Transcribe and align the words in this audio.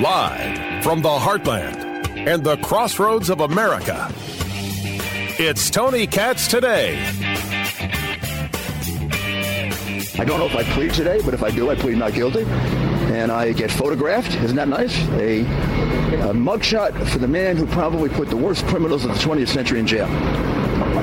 Live 0.00 0.84
from 0.84 1.02
the 1.02 1.08
heartland 1.08 2.16
and 2.28 2.44
the 2.44 2.56
crossroads 2.58 3.28
of 3.28 3.40
America, 3.40 4.08
it's 5.40 5.68
Tony 5.68 6.06
Katz 6.06 6.46
today. 6.46 7.04
I 10.16 10.24
don't 10.24 10.38
know 10.38 10.46
if 10.46 10.54
I 10.54 10.62
plead 10.74 10.94
today, 10.94 11.20
but 11.24 11.34
if 11.34 11.42
I 11.42 11.50
do, 11.50 11.70
I 11.70 11.74
plead 11.74 11.98
not 11.98 12.14
guilty. 12.14 12.44
And 12.44 13.32
I 13.32 13.50
get 13.52 13.72
photographed. 13.72 14.36
Isn't 14.36 14.54
that 14.54 14.68
nice? 14.68 14.96
A, 15.14 15.40
a 15.40 16.32
mugshot 16.32 17.08
for 17.08 17.18
the 17.18 17.26
man 17.26 17.56
who 17.56 17.66
probably 17.66 18.10
put 18.10 18.30
the 18.30 18.36
worst 18.36 18.64
criminals 18.68 19.04
of 19.04 19.12
the 19.12 19.18
20th 19.18 19.48
century 19.48 19.80
in 19.80 19.88
jail. 19.88 20.06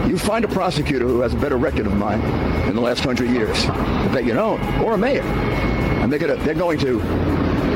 You 0.08 0.18
find 0.18 0.46
a 0.46 0.48
prosecutor 0.48 1.06
who 1.06 1.20
has 1.20 1.34
a 1.34 1.38
better 1.38 1.58
record 1.58 1.86
of 1.86 1.94
mine 1.94 2.22
in 2.70 2.76
the 2.76 2.82
last 2.82 3.02
hundred 3.04 3.30
years. 3.30 3.66
Bet 4.14 4.24
you 4.24 4.34
don't. 4.34 4.64
Or 4.82 4.94
a 4.94 4.98
mayor. 4.98 5.22
And 5.22 6.10
they're, 6.10 6.18
gonna, 6.18 6.38
they're 6.38 6.54
going 6.54 6.80
to 6.80 7.00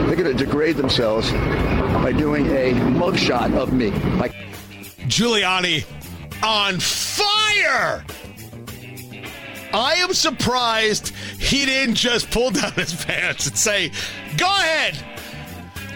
they're 0.08 0.16
going 0.16 0.38
to 0.38 0.46
degrade 0.46 0.78
themselves 0.78 1.30
by 1.32 2.14
doing 2.14 2.48
a 2.48 2.72
mugshot 2.72 3.54
of 3.54 3.74
me. 3.74 3.92
Like 4.18 4.34
Giuliani 5.08 5.86
on 6.42 6.80
fire. 6.80 8.06
I 9.74 9.96
am 9.96 10.14
surprised 10.14 11.10
he 11.38 11.66
didn't 11.66 11.96
just 11.96 12.32
pull 12.32 12.52
down 12.52 12.72
his 12.74 12.94
pants 13.06 13.48
and 13.48 13.58
say, 13.58 13.92
"Go 14.38 14.48
ahead, 14.48 14.98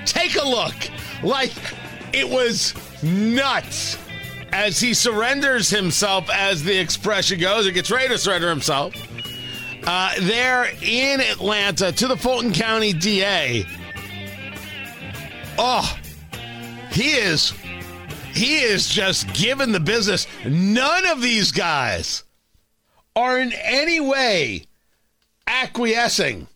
take 0.05 0.35
a 0.35 0.47
look." 0.47 0.75
Like 1.23 1.53
it 2.13 2.29
was 2.29 2.73
nuts 3.03 3.97
as 4.55 4.79
he 4.79 4.93
surrenders 4.93 5.69
himself, 5.69 6.29
as 6.29 6.63
the 6.63 6.79
expression 6.79 7.37
goes, 7.37 7.67
or 7.67 7.71
gets 7.71 7.91
ready 7.91 8.07
to 8.07 8.17
surrender 8.17 8.47
himself. 8.47 8.95
Uh, 9.83 10.13
there 10.21 10.71
in 10.81 11.19
Atlanta 11.19 11.91
to 11.91 12.07
the 12.07 12.15
Fulton 12.15 12.53
County 12.53 12.93
DA. 12.93 13.65
Oh, 15.57 15.97
he 16.89 17.11
is 17.11 17.53
he 18.33 18.59
is 18.59 18.87
just 18.87 19.31
given 19.33 19.73
the 19.73 19.79
business. 19.81 20.25
None 20.45 21.05
of 21.07 21.21
these 21.21 21.51
guys 21.51 22.23
are 23.13 23.37
in 23.37 23.51
any 23.53 23.99
way 23.99 24.67
acquiescing 25.47 26.47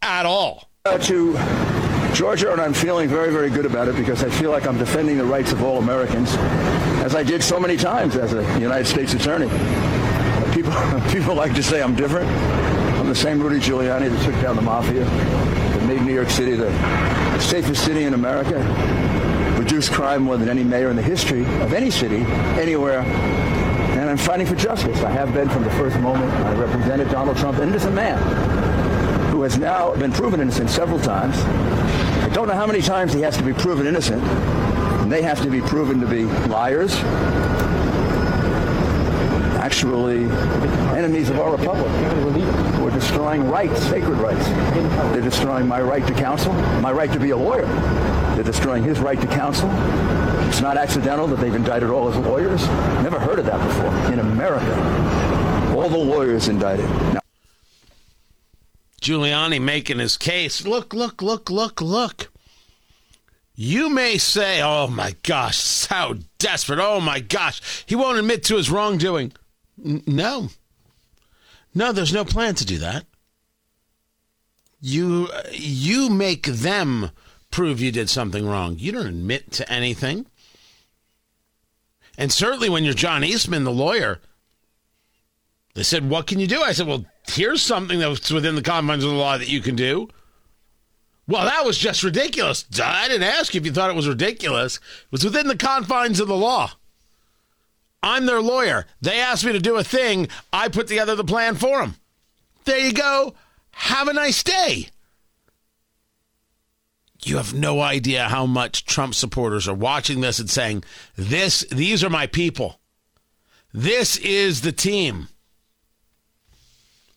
at 0.00 0.24
all. 0.24 0.70
Uh, 0.86 0.96
to 0.96 1.36
Georgia, 2.14 2.52
and 2.52 2.60
I'm 2.60 2.72
feeling 2.72 3.08
very, 3.08 3.32
very 3.32 3.50
good 3.50 3.66
about 3.66 3.88
it 3.88 3.96
because 3.96 4.22
I 4.24 4.30
feel 4.30 4.50
like 4.50 4.66
I'm 4.66 4.78
defending 4.78 5.16
the 5.18 5.24
rights 5.24 5.52
of 5.52 5.62
all 5.62 5.78
Americans, 5.78 6.34
as 7.04 7.14
I 7.14 7.22
did 7.22 7.42
so 7.42 7.58
many 7.60 7.76
times 7.76 8.16
as 8.16 8.32
a 8.32 8.42
United 8.58 8.86
States 8.86 9.14
attorney. 9.14 9.48
People, 10.52 10.72
people 11.12 11.34
like 11.34 11.54
to 11.54 11.62
say 11.62 11.82
I'm 11.82 11.94
different. 11.94 12.28
I'm 12.98 13.08
the 13.08 13.14
same 13.14 13.40
Rudy 13.40 13.58
Giuliani 13.58 14.10
that 14.10 14.24
took 14.24 14.40
down 14.42 14.56
the 14.56 14.62
mafia, 14.62 15.04
that 15.04 15.86
made 15.86 16.02
New 16.02 16.14
York 16.14 16.30
City 16.30 16.54
the 16.54 16.70
safest 17.40 17.84
city 17.84 18.04
in 18.04 18.14
America, 18.14 18.58
reduced 19.58 19.92
crime 19.92 20.22
more 20.22 20.36
than 20.36 20.48
any 20.48 20.64
mayor 20.64 20.90
in 20.90 20.96
the 20.96 21.02
history 21.02 21.42
of 21.60 21.72
any 21.72 21.90
city, 21.90 22.22
anywhere. 22.60 23.00
And 23.00 24.08
I'm 24.08 24.18
fighting 24.18 24.46
for 24.46 24.56
justice. 24.56 25.02
I 25.02 25.10
have 25.10 25.32
been 25.32 25.48
from 25.48 25.64
the 25.64 25.70
first 25.72 25.98
moment. 26.00 26.32
I 26.32 26.54
represented 26.54 27.10
Donald 27.10 27.36
Trump, 27.36 27.58
an 27.58 27.68
innocent 27.68 27.94
man 27.94 28.69
who 29.40 29.44
has 29.44 29.56
now 29.56 29.94
been 29.94 30.12
proven 30.12 30.38
innocent 30.38 30.68
several 30.68 31.00
times. 31.00 31.34
I 31.38 32.28
don't 32.34 32.46
know 32.46 32.52
how 32.52 32.66
many 32.66 32.82
times 32.82 33.14
he 33.14 33.22
has 33.22 33.38
to 33.38 33.42
be 33.42 33.54
proven 33.54 33.86
innocent. 33.86 34.22
And 34.22 35.10
they 35.10 35.22
have 35.22 35.40
to 35.40 35.48
be 35.48 35.62
proven 35.62 35.98
to 36.00 36.06
be 36.06 36.24
liars, 36.50 36.94
actually 39.56 40.24
enemies 40.94 41.30
of 41.30 41.40
our 41.40 41.56
republic 41.56 41.90
who 42.74 42.86
are 42.86 42.90
destroying 42.90 43.48
rights, 43.48 43.80
sacred 43.84 44.18
rights. 44.18 44.46
They're 45.14 45.22
destroying 45.22 45.66
my 45.66 45.80
right 45.80 46.06
to 46.06 46.12
counsel, 46.12 46.52
my 46.82 46.92
right 46.92 47.10
to 47.10 47.18
be 47.18 47.30
a 47.30 47.36
lawyer. 47.38 47.64
They're 48.34 48.44
destroying 48.44 48.82
his 48.82 48.98
right 48.98 49.18
to 49.18 49.26
counsel. 49.28 49.70
It's 50.48 50.60
not 50.60 50.76
accidental 50.76 51.26
that 51.28 51.40
they've 51.40 51.54
indicted 51.54 51.88
all 51.88 52.10
his 52.10 52.22
lawyers. 52.26 52.66
Never 53.02 53.18
heard 53.18 53.38
of 53.38 53.46
that 53.46 53.66
before. 53.66 54.12
In 54.12 54.18
America, 54.18 55.74
all 55.74 55.88
the 55.88 55.96
lawyers 55.96 56.48
indicted. 56.48 56.84
Now, 57.14 57.19
Giuliani 59.00 59.60
making 59.60 59.98
his 59.98 60.16
case. 60.16 60.66
Look, 60.66 60.92
look, 60.92 61.22
look, 61.22 61.50
look, 61.50 61.80
look. 61.80 62.30
You 63.54 63.90
may 63.90 64.16
say, 64.18 64.62
oh 64.62 64.86
my 64.88 65.14
gosh, 65.22 65.86
how 65.86 66.16
desperate. 66.38 66.78
Oh 66.78 67.00
my 67.00 67.20
gosh, 67.20 67.84
he 67.86 67.94
won't 67.94 68.18
admit 68.18 68.44
to 68.44 68.56
his 68.56 68.70
wrongdoing. 68.70 69.32
N- 69.84 70.02
no. 70.06 70.48
No, 71.74 71.92
there's 71.92 72.12
no 72.12 72.24
plan 72.24 72.54
to 72.56 72.64
do 72.64 72.78
that. 72.78 73.04
You 74.80 75.28
you 75.52 76.08
make 76.08 76.46
them 76.46 77.10
prove 77.50 77.80
you 77.80 77.92
did 77.92 78.08
something 78.08 78.46
wrong. 78.46 78.76
You 78.78 78.92
don't 78.92 79.06
admit 79.06 79.52
to 79.52 79.70
anything. 79.70 80.26
And 82.16 82.32
certainly 82.32 82.68
when 82.68 82.84
you're 82.84 82.94
John 82.94 83.24
Eastman, 83.24 83.64
the 83.64 83.72
lawyer, 83.72 84.20
they 85.74 85.82
said, 85.82 86.08
What 86.08 86.26
can 86.26 86.40
you 86.40 86.46
do? 86.46 86.62
I 86.62 86.72
said, 86.72 86.86
Well, 86.86 87.04
here's 87.28 87.62
something 87.62 87.98
that's 87.98 88.30
within 88.30 88.54
the 88.54 88.62
confines 88.62 89.04
of 89.04 89.10
the 89.10 89.16
law 89.16 89.38
that 89.38 89.48
you 89.48 89.60
can 89.60 89.76
do. 89.76 90.08
Well, 91.28 91.44
that 91.44 91.64
was 91.64 91.78
just 91.78 92.02
ridiculous. 92.02 92.64
I 92.82 93.06
didn't 93.06 93.22
ask 93.22 93.54
you 93.54 93.60
if 93.60 93.66
you 93.66 93.72
thought 93.72 93.90
it 93.90 93.96
was 93.96 94.08
ridiculous. 94.08 94.76
It 94.76 95.12
was 95.12 95.24
within 95.24 95.46
the 95.46 95.56
confines 95.56 96.18
of 96.18 96.26
the 96.26 96.36
law. 96.36 96.72
I'm 98.02 98.26
their 98.26 98.40
lawyer. 98.40 98.86
They 99.00 99.20
asked 99.20 99.44
me 99.44 99.52
to 99.52 99.60
do 99.60 99.76
a 99.76 99.84
thing. 99.84 100.28
I 100.52 100.68
put 100.68 100.88
together 100.88 101.14
the 101.14 101.24
plan 101.24 101.54
for 101.54 101.80
them. 101.80 101.96
There 102.64 102.78
you 102.78 102.92
go. 102.92 103.34
Have 103.72 104.08
a 104.08 104.12
nice 104.12 104.42
day. 104.42 104.88
You 107.22 107.36
have 107.36 107.52
no 107.54 107.80
idea 107.80 108.28
how 108.28 108.46
much 108.46 108.84
Trump 108.84 109.14
supporters 109.14 109.68
are 109.68 109.74
watching 109.74 110.22
this 110.22 110.38
and 110.38 110.48
saying, 110.48 110.84
"This 111.16 111.64
these 111.70 112.02
are 112.02 112.10
my 112.10 112.26
people. 112.26 112.80
This 113.72 114.16
is 114.16 114.62
the 114.62 114.72
team. 114.72 115.28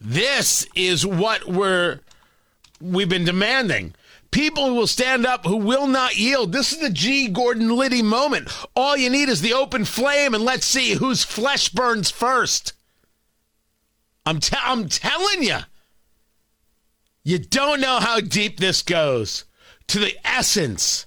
This 0.04 0.68
is 0.76 1.06
what 1.06 1.48
we're 1.48 2.00
we've 2.80 3.10
been 3.10 3.26
demanding." 3.26 3.96
People 4.32 4.70
who 4.70 4.74
will 4.74 4.88
stand 4.88 5.28
up, 5.28 5.46
who 5.46 5.58
will 5.58 5.86
not 5.86 6.18
yield. 6.18 6.52
This 6.52 6.72
is 6.74 6.80
the 6.80 6.90
G. 6.90 7.28
Gordon 7.28 7.70
Liddy 7.70 8.02
moment. 8.02 8.50
All 8.76 8.98
you 8.98 9.12
need 9.12 9.30
is 9.30 9.42
the 9.42 9.54
open 9.54 9.86
flame, 9.86 10.34
and 10.34 10.44
let's 10.44 10.66
see 10.66 10.94
whose 10.96 11.24
flesh 11.24 11.70
burns 11.70 12.10
first. 12.10 12.74
I'm, 14.26 14.40
te- 14.40 14.58
I'm 14.64 14.90
telling 14.90 15.44
you, 15.44 15.60
you 17.24 17.38
don't 17.38 17.80
know 17.80 18.00
how 18.00 18.22
deep 18.22 18.60
this 18.60 18.82
goes 18.82 19.46
to 19.86 20.00
the 20.00 20.18
essence 20.26 21.06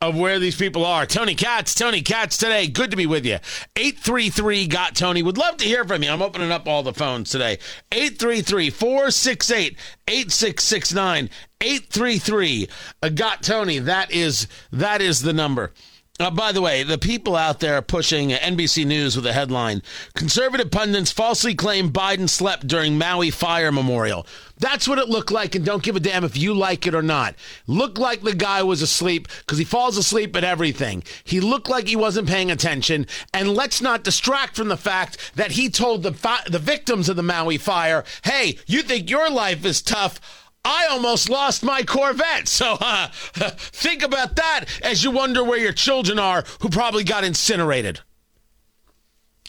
of 0.00 0.16
where 0.16 0.38
these 0.38 0.56
people 0.56 0.84
are. 0.86 1.04
Tony 1.04 1.34
Katz, 1.34 1.74
Tony 1.74 2.00
Katz 2.00 2.38
today. 2.38 2.66
Good 2.66 2.90
to 2.90 2.96
be 2.96 3.06
with 3.06 3.26
you. 3.26 3.38
833 3.76 4.66
got 4.66 4.94
Tony. 4.94 5.22
Would 5.22 5.36
love 5.36 5.58
to 5.58 5.66
hear 5.66 5.84
from 5.84 6.02
you. 6.02 6.10
I'm 6.10 6.22
opening 6.22 6.50
up 6.50 6.66
all 6.66 6.82
the 6.82 6.94
phones 6.94 7.30
today. 7.30 7.58
833 7.92 8.70
468 8.70 9.76
8669. 10.08 11.30
833 11.60 12.68
got 13.14 13.42
Tony. 13.42 13.78
That 13.78 14.10
is 14.10 14.48
that 14.72 15.02
is 15.02 15.20
the 15.20 15.34
number. 15.34 15.72
Uh, 16.20 16.30
by 16.30 16.52
the 16.52 16.60
way, 16.60 16.82
the 16.82 16.98
people 16.98 17.34
out 17.34 17.60
there 17.60 17.80
pushing 17.80 18.28
NBC 18.28 18.84
News 18.84 19.16
with 19.16 19.24
a 19.24 19.32
headline 19.32 19.82
Conservative 20.14 20.70
pundits 20.70 21.10
falsely 21.10 21.54
claim 21.54 21.90
Biden 21.90 22.28
slept 22.28 22.66
during 22.66 22.98
Maui 22.98 23.30
fire 23.30 23.72
memorial. 23.72 24.26
That's 24.58 24.86
what 24.86 24.98
it 24.98 25.08
looked 25.08 25.30
like, 25.30 25.54
and 25.54 25.64
don't 25.64 25.82
give 25.82 25.96
a 25.96 26.00
damn 26.00 26.22
if 26.22 26.36
you 26.36 26.52
like 26.52 26.86
it 26.86 26.94
or 26.94 27.00
not. 27.00 27.36
Looked 27.66 27.96
like 27.96 28.20
the 28.20 28.34
guy 28.34 28.62
was 28.62 28.82
asleep 28.82 29.28
because 29.38 29.56
he 29.56 29.64
falls 29.64 29.96
asleep 29.96 30.36
at 30.36 30.44
everything. 30.44 31.04
He 31.24 31.40
looked 31.40 31.70
like 31.70 31.88
he 31.88 31.96
wasn't 31.96 32.28
paying 32.28 32.50
attention, 32.50 33.06
and 33.32 33.54
let's 33.54 33.80
not 33.80 34.04
distract 34.04 34.56
from 34.56 34.68
the 34.68 34.76
fact 34.76 35.34
that 35.36 35.52
he 35.52 35.70
told 35.70 36.02
the, 36.02 36.12
fi- 36.12 36.44
the 36.46 36.58
victims 36.58 37.08
of 37.08 37.16
the 37.16 37.22
Maui 37.22 37.56
fire, 37.56 38.04
hey, 38.24 38.58
you 38.66 38.82
think 38.82 39.08
your 39.08 39.30
life 39.30 39.64
is 39.64 39.80
tough? 39.80 40.20
I 40.64 40.86
almost 40.90 41.30
lost 41.30 41.62
my 41.62 41.82
Corvette. 41.82 42.48
So 42.48 42.76
uh, 42.80 43.08
think 43.12 44.02
about 44.02 44.36
that 44.36 44.66
as 44.82 45.02
you 45.02 45.10
wonder 45.10 45.42
where 45.42 45.58
your 45.58 45.72
children 45.72 46.18
are 46.18 46.44
who 46.60 46.68
probably 46.68 47.04
got 47.04 47.24
incinerated. 47.24 48.00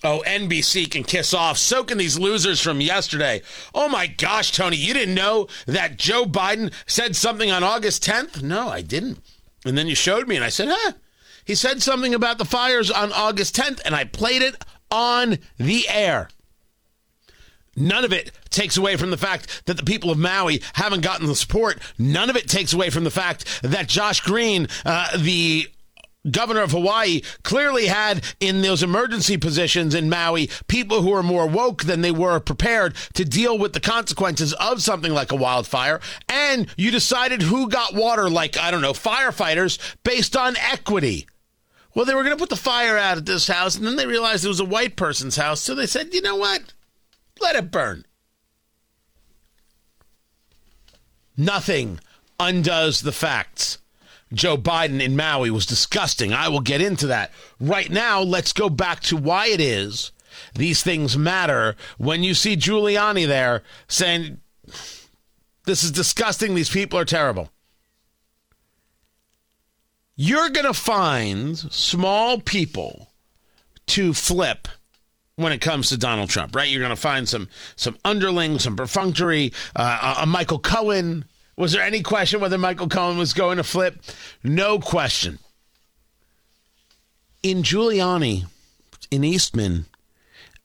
Oh, 0.03 0.23
NBC 0.25 0.89
can 0.89 1.03
kiss 1.03 1.33
off. 1.33 1.57
So 1.57 1.83
can 1.83 1.99
these 1.99 2.17
losers 2.17 2.59
from 2.59 2.81
yesterday. 2.81 3.41
Oh 3.75 3.87
my 3.87 4.07
gosh, 4.07 4.51
Tony, 4.51 4.77
you 4.77 4.93
didn't 4.93 5.13
know 5.13 5.47
that 5.67 5.97
Joe 5.97 6.25
Biden 6.25 6.73
said 6.87 7.15
something 7.15 7.51
on 7.51 7.63
August 7.63 8.03
10th? 8.03 8.41
No, 8.41 8.69
I 8.69 8.81
didn't. 8.81 9.19
And 9.63 9.77
then 9.77 9.87
you 9.87 9.93
showed 9.93 10.27
me, 10.27 10.35
and 10.35 10.43
I 10.43 10.49
said, 10.49 10.69
huh? 10.71 10.93
He 11.45 11.53
said 11.53 11.83
something 11.83 12.15
about 12.15 12.39
the 12.39 12.45
fires 12.45 12.89
on 12.89 13.11
August 13.11 13.55
10th, 13.55 13.79
and 13.85 13.95
I 13.95 14.05
played 14.05 14.41
it 14.41 14.63
on 14.89 15.37
the 15.57 15.87
air. 15.87 16.29
None 17.75 18.03
of 18.03 18.11
it 18.11 18.31
takes 18.49 18.75
away 18.77 18.97
from 18.97 19.11
the 19.11 19.17
fact 19.17 19.65
that 19.65 19.77
the 19.77 19.83
people 19.83 20.11
of 20.11 20.17
Maui 20.17 20.61
haven't 20.73 21.01
gotten 21.01 21.27
the 21.27 21.35
support. 21.35 21.79
None 21.97 22.29
of 22.29 22.35
it 22.35 22.49
takes 22.49 22.73
away 22.73 22.89
from 22.89 23.05
the 23.05 23.11
fact 23.11 23.61
that 23.63 23.87
Josh 23.87 24.19
Green, 24.19 24.67
uh, 24.85 25.17
the 25.17 25.67
governor 26.29 26.61
of 26.61 26.71
Hawaii 26.71 27.21
clearly 27.43 27.87
had 27.87 28.23
in 28.39 28.61
those 28.61 28.83
emergency 28.83 29.37
positions 29.37 29.95
in 29.95 30.09
Maui 30.09 30.49
people 30.67 31.01
who 31.01 31.13
are 31.13 31.23
more 31.23 31.47
woke 31.47 31.83
than 31.83 32.01
they 32.01 32.11
were 32.11 32.39
prepared 32.39 32.95
to 33.13 33.25
deal 33.25 33.57
with 33.57 33.73
the 33.73 33.79
consequences 33.79 34.53
of 34.53 34.81
something 34.81 35.13
like 35.13 35.31
a 35.31 35.35
wildfire. 35.35 35.99
And 36.29 36.67
you 36.77 36.91
decided 36.91 37.41
who 37.41 37.69
got 37.69 37.95
water, 37.95 38.29
like, 38.29 38.57
I 38.57 38.69
don't 38.69 38.81
know, 38.81 38.93
firefighters 38.93 39.79
based 40.03 40.35
on 40.35 40.57
equity. 40.57 41.27
Well, 41.95 42.05
they 42.05 42.15
were 42.15 42.23
going 42.23 42.35
to 42.35 42.41
put 42.41 42.49
the 42.49 42.55
fire 42.55 42.97
out 42.97 43.17
at 43.17 43.25
this 43.25 43.47
house, 43.47 43.75
and 43.75 43.85
then 43.85 43.97
they 43.97 44.05
realized 44.05 44.45
it 44.45 44.49
was 44.49 44.61
a 44.61 44.65
white 44.65 44.95
person's 44.95 45.35
house. 45.35 45.59
So 45.59 45.75
they 45.75 45.87
said, 45.87 46.13
you 46.13 46.21
know 46.21 46.37
what? 46.37 46.73
Let 47.41 47.55
it 47.55 47.71
burn. 47.71 48.05
Nothing 51.35 51.99
undoes 52.39 53.01
the 53.01 53.11
facts. 53.11 53.79
Joe 54.33 54.57
Biden 54.57 55.01
in 55.01 55.15
Maui 55.15 55.51
was 55.51 55.65
disgusting. 55.65 56.33
I 56.33 56.47
will 56.47 56.61
get 56.61 56.81
into 56.81 57.07
that. 57.07 57.31
Right 57.59 57.89
now, 57.89 58.21
let's 58.21 58.53
go 58.53 58.69
back 58.69 59.01
to 59.01 59.17
why 59.17 59.47
it 59.47 59.59
is 59.59 60.11
these 60.53 60.81
things 60.83 61.17
matter 61.17 61.75
when 61.97 62.23
you 62.23 62.33
see 62.33 62.55
Giuliani 62.55 63.27
there 63.27 63.63
saying, 63.87 64.39
This 65.65 65.83
is 65.83 65.91
disgusting. 65.91 66.55
These 66.55 66.69
people 66.69 66.97
are 66.99 67.05
terrible. 67.05 67.49
You're 70.15 70.49
going 70.49 70.67
to 70.67 70.73
find 70.73 71.57
small 71.57 72.39
people 72.39 73.11
to 73.87 74.13
flip 74.13 74.67
when 75.41 75.51
it 75.53 75.61
comes 75.61 75.89
to 75.89 75.97
Donald 75.97 76.29
Trump, 76.29 76.55
right? 76.55 76.69
You're 76.69 76.81
going 76.81 76.89
to 76.89 76.95
find 76.95 77.27
some 77.27 77.49
some 77.75 77.97
underlings, 78.05 78.63
some 78.63 78.75
perfunctory, 78.75 79.53
uh, 79.75 80.15
a 80.21 80.25
Michael 80.25 80.59
Cohen, 80.59 81.25
was 81.61 81.73
there 81.73 81.83
any 81.83 82.01
question 82.01 82.39
whether 82.39 82.57
Michael 82.57 82.87
Cohen 82.87 83.19
was 83.19 83.33
going 83.33 83.57
to 83.57 83.63
flip? 83.63 84.01
No 84.43 84.79
question. 84.79 85.37
In 87.43 87.63
Giuliani, 87.63 88.45
in 89.11 89.23
Eastman, 89.23 89.85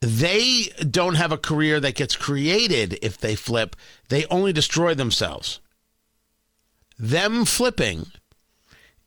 they 0.01 0.73
don't 0.89 1.17
have 1.17 1.33
a 1.33 1.39
career 1.39 1.81
that 1.81 1.97
gets 1.97 2.17
created 2.17 2.99
if 3.03 3.19
they 3.19 3.35
flip. 3.35 3.77
They 4.09 4.25
only 4.27 4.53
destroy 4.53 4.95
themselves. 4.95 5.61
Them 6.99 7.45
flipping 7.45 8.07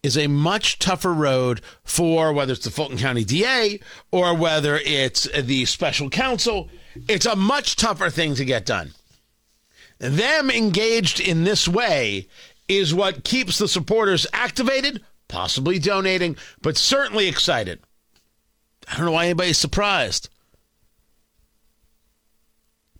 is 0.01 0.18
a 0.18 0.28
much 0.28 0.80
tougher 0.80 1.13
road 1.13 1.62
for 1.84 2.31
whether 2.31 2.54
it's 2.54 2.63
the 2.63 2.72
Fulton 2.72 2.98
County 2.98 3.24
DA 3.24 3.80
or 4.12 4.36
whether 4.36 4.78
it's 4.78 5.28
the 5.31 5.66
special 5.66 6.10
counsel. 6.10 6.69
It's 7.07 7.25
a 7.25 7.36
much 7.36 7.75
tougher 7.75 8.10
thing 8.10 8.36
to 8.36 8.46
get 8.46 8.66
done. 8.66 8.94
Them 10.00 10.50
engaged 10.50 11.19
in 11.19 11.44
this 11.44 11.68
way 11.68 12.28
is 12.68 12.94
what 12.94 13.25
keeps 13.25 13.57
the 13.57 13.68
supporters 13.68 14.25
activated, 14.31 15.04
possibly 15.28 15.80
donating, 15.80 16.38
but 16.62 16.78
certainly 16.78 17.28
excited. 17.28 17.80
I 18.88 18.96
don't 18.96 19.07
know 19.07 19.12
why 19.12 19.25
anybody's 19.25 19.57
surprised. 19.57 20.30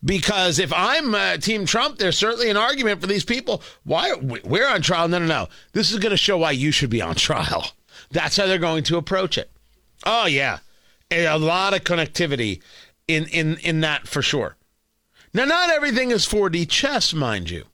Because 0.04 0.60
if 0.60 0.72
I'm 0.72 1.14
uh, 1.14 1.38
Team 1.38 1.66
Trump, 1.66 1.98
there's 1.98 2.18
certainly 2.18 2.50
an 2.50 2.58
argument 2.58 3.02
for 3.02 3.08
these 3.08 3.26
people. 3.26 3.62
Why 3.84 4.14
we're 4.14 4.68
on 4.68 4.82
trial? 4.82 5.08
No, 5.10 5.20
no, 5.20 5.26
no. 5.26 5.50
This 5.74 5.92
is 5.92 6.00
going 6.00 6.12
to 6.12 6.18
show 6.18 6.38
why 6.38 6.52
you 6.52 6.72
should 6.72 6.90
be 6.90 7.02
on 7.02 7.16
trial. 7.16 7.72
That's 8.12 8.38
how 8.38 8.48
they're 8.48 8.58
going 8.58 8.84
to 8.86 8.98
approach 8.98 9.38
it. 9.38 9.52
Oh 10.06 10.26
yeah, 10.26 10.60
a 11.12 11.38
lot 11.38 11.74
of 11.74 11.84
connectivity 11.84 12.62
in 13.08 13.26
in 13.26 13.58
in 13.58 13.82
that 13.82 14.08
for 14.08 14.22
sure. 14.22 14.56
Now, 15.34 15.46
not 15.46 15.70
everything 15.70 16.12
is 16.12 16.26
4D 16.26 16.70
chess, 16.70 17.14
mind 17.14 17.50
you. 17.50 17.66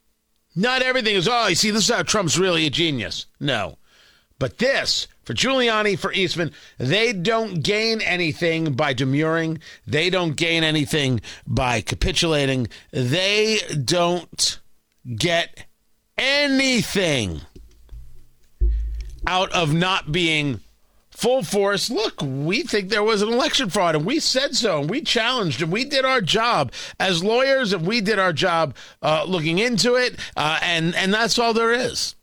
Not 0.54 0.82
everything 0.82 1.16
is, 1.16 1.28
oh, 1.28 1.46
you 1.48 1.54
see, 1.54 1.70
this 1.70 1.88
is 1.88 1.94
how 1.94 2.02
Trump's 2.02 2.38
really 2.38 2.66
a 2.66 2.70
genius. 2.70 3.26
No. 3.40 3.78
But 4.38 4.58
this, 4.58 5.06
for 5.26 5.34
Giuliani, 5.34 5.98
for 5.98 6.12
Eastman, 6.12 6.52
they 6.78 7.12
don't 7.12 7.62
gain 7.62 8.00
anything 8.00 8.74
by 8.74 8.92
demurring. 8.92 9.58
They 9.84 10.08
don't 10.08 10.36
gain 10.36 10.62
anything 10.62 11.20
by 11.46 11.80
capitulating. 11.80 12.68
They 12.92 13.58
don't 13.84 14.60
get 15.16 15.66
anything 16.16 17.40
out 19.26 19.52
of 19.52 19.74
not 19.74 20.12
being 20.12 20.60
full 21.10 21.42
force. 21.42 21.90
Look, 21.90 22.22
we 22.22 22.62
think 22.62 22.88
there 22.88 23.02
was 23.02 23.20
an 23.20 23.32
election 23.32 23.68
fraud, 23.68 23.96
and 23.96 24.06
we 24.06 24.20
said 24.20 24.54
so, 24.54 24.80
and 24.80 24.88
we 24.88 25.00
challenged, 25.00 25.60
and 25.60 25.72
we 25.72 25.84
did 25.84 26.04
our 26.04 26.20
job 26.20 26.70
as 27.00 27.24
lawyers, 27.24 27.72
and 27.72 27.84
we 27.84 28.00
did 28.00 28.20
our 28.20 28.32
job 28.32 28.76
uh, 29.02 29.24
looking 29.26 29.58
into 29.58 29.96
it, 29.96 30.20
uh, 30.36 30.60
and 30.62 30.94
and 30.94 31.12
that's 31.12 31.36
all 31.36 31.52
there 31.52 31.72
is. 31.72 32.14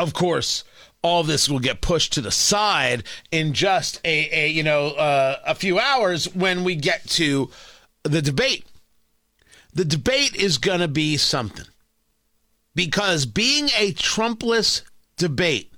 Of 0.00 0.12
course, 0.14 0.64
all 1.04 1.22
this 1.22 1.50
will 1.50 1.60
get 1.60 1.82
pushed 1.82 2.14
to 2.14 2.22
the 2.22 2.30
side 2.30 3.04
in 3.30 3.52
just 3.52 4.00
a, 4.04 4.28
a 4.32 4.48
you 4.48 4.62
know 4.62 4.88
uh, 4.88 5.38
a 5.46 5.54
few 5.54 5.78
hours 5.78 6.34
when 6.34 6.64
we 6.64 6.74
get 6.74 7.06
to 7.06 7.50
the 8.02 8.22
debate. 8.22 8.66
The 9.74 9.84
debate 9.84 10.34
is 10.34 10.58
going 10.58 10.80
to 10.80 10.88
be 10.88 11.16
something 11.16 11.66
because 12.74 13.26
being 13.26 13.68
a 13.76 13.92
Trumpless 13.92 14.82
debate 15.16 15.72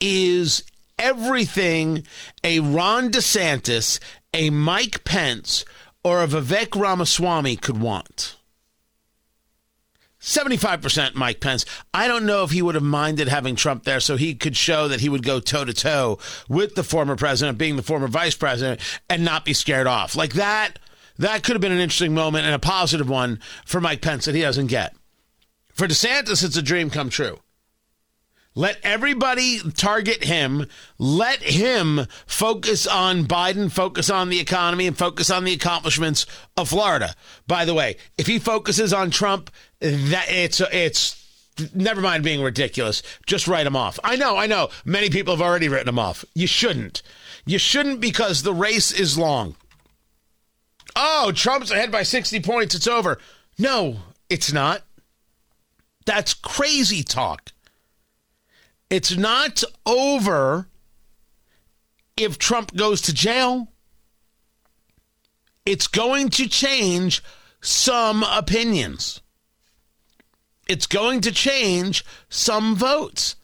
is 0.00 0.62
everything 0.98 2.06
a 2.44 2.60
Ron 2.60 3.10
DeSantis, 3.10 3.98
a 4.32 4.50
Mike 4.50 5.04
Pence, 5.04 5.64
or 6.04 6.22
a 6.22 6.28
Vivek 6.28 6.80
Ramaswamy 6.80 7.56
could 7.56 7.80
want. 7.80 8.36
75% 10.22 11.14
Mike 11.14 11.40
Pence. 11.40 11.66
I 11.92 12.06
don't 12.06 12.24
know 12.24 12.44
if 12.44 12.52
he 12.52 12.62
would 12.62 12.76
have 12.76 12.84
minded 12.84 13.28
having 13.28 13.56
Trump 13.56 13.82
there 13.82 14.00
so 14.00 14.16
he 14.16 14.34
could 14.34 14.56
show 14.56 14.86
that 14.88 15.00
he 15.00 15.08
would 15.08 15.24
go 15.24 15.40
toe 15.40 15.64
to 15.64 15.74
toe 15.74 16.18
with 16.48 16.76
the 16.76 16.84
former 16.84 17.16
president, 17.16 17.58
being 17.58 17.76
the 17.76 17.82
former 17.82 18.06
vice 18.06 18.36
president, 18.36 18.80
and 19.10 19.24
not 19.24 19.44
be 19.44 19.52
scared 19.52 19.88
off. 19.88 20.14
Like 20.14 20.34
that, 20.34 20.78
that 21.18 21.42
could 21.42 21.54
have 21.54 21.60
been 21.60 21.72
an 21.72 21.80
interesting 21.80 22.14
moment 22.14 22.46
and 22.46 22.54
a 22.54 22.60
positive 22.60 23.08
one 23.08 23.40
for 23.66 23.80
Mike 23.80 24.00
Pence 24.00 24.24
that 24.24 24.36
he 24.36 24.42
doesn't 24.42 24.68
get. 24.68 24.94
For 25.72 25.88
DeSantis, 25.88 26.44
it's 26.44 26.56
a 26.56 26.62
dream 26.62 26.88
come 26.88 27.10
true. 27.10 27.40
Let 28.54 28.78
everybody 28.82 29.60
target 29.72 30.24
him. 30.24 30.66
Let 30.98 31.42
him 31.42 32.06
focus 32.26 32.86
on 32.86 33.24
Biden, 33.24 33.72
focus 33.72 34.10
on 34.10 34.28
the 34.28 34.40
economy, 34.40 34.86
and 34.86 34.96
focus 34.96 35.30
on 35.30 35.44
the 35.44 35.54
accomplishments 35.54 36.26
of 36.56 36.68
Florida. 36.68 37.14
By 37.46 37.64
the 37.64 37.74
way, 37.74 37.96
if 38.18 38.26
he 38.26 38.38
focuses 38.38 38.92
on 38.92 39.10
Trump, 39.10 39.50
that 39.80 40.26
it's 40.28 40.60
it's 40.72 41.22
never 41.74 42.00
mind 42.00 42.24
being 42.24 42.42
ridiculous. 42.42 43.02
Just 43.26 43.48
write 43.48 43.66
him 43.66 43.76
off. 43.76 43.98
I 44.04 44.16
know, 44.16 44.36
I 44.36 44.46
know. 44.46 44.68
Many 44.84 45.08
people 45.08 45.34
have 45.34 45.42
already 45.42 45.68
written 45.68 45.88
him 45.88 45.98
off. 45.98 46.24
You 46.34 46.46
shouldn't. 46.46 47.02
You 47.46 47.58
shouldn't 47.58 48.00
because 48.00 48.42
the 48.42 48.54
race 48.54 48.92
is 48.92 49.18
long. 49.18 49.56
Oh, 50.94 51.32
Trump's 51.34 51.70
ahead 51.70 51.90
by 51.90 52.02
60 52.02 52.40
points. 52.40 52.74
It's 52.74 52.86
over. 52.86 53.18
No, 53.58 53.98
it's 54.28 54.52
not. 54.52 54.82
That's 56.04 56.34
crazy 56.34 57.02
talk. 57.02 57.50
It's 58.92 59.16
not 59.16 59.64
over 59.86 60.68
if 62.14 62.36
Trump 62.36 62.76
goes 62.76 63.00
to 63.00 63.14
jail. 63.14 63.72
It's 65.64 65.86
going 65.86 66.28
to 66.28 66.46
change 66.46 67.22
some 67.62 68.22
opinions. 68.22 69.22
It's 70.68 70.86
going 70.86 71.22
to 71.22 71.32
change 71.32 72.04
some 72.28 72.76
votes. 72.76 73.36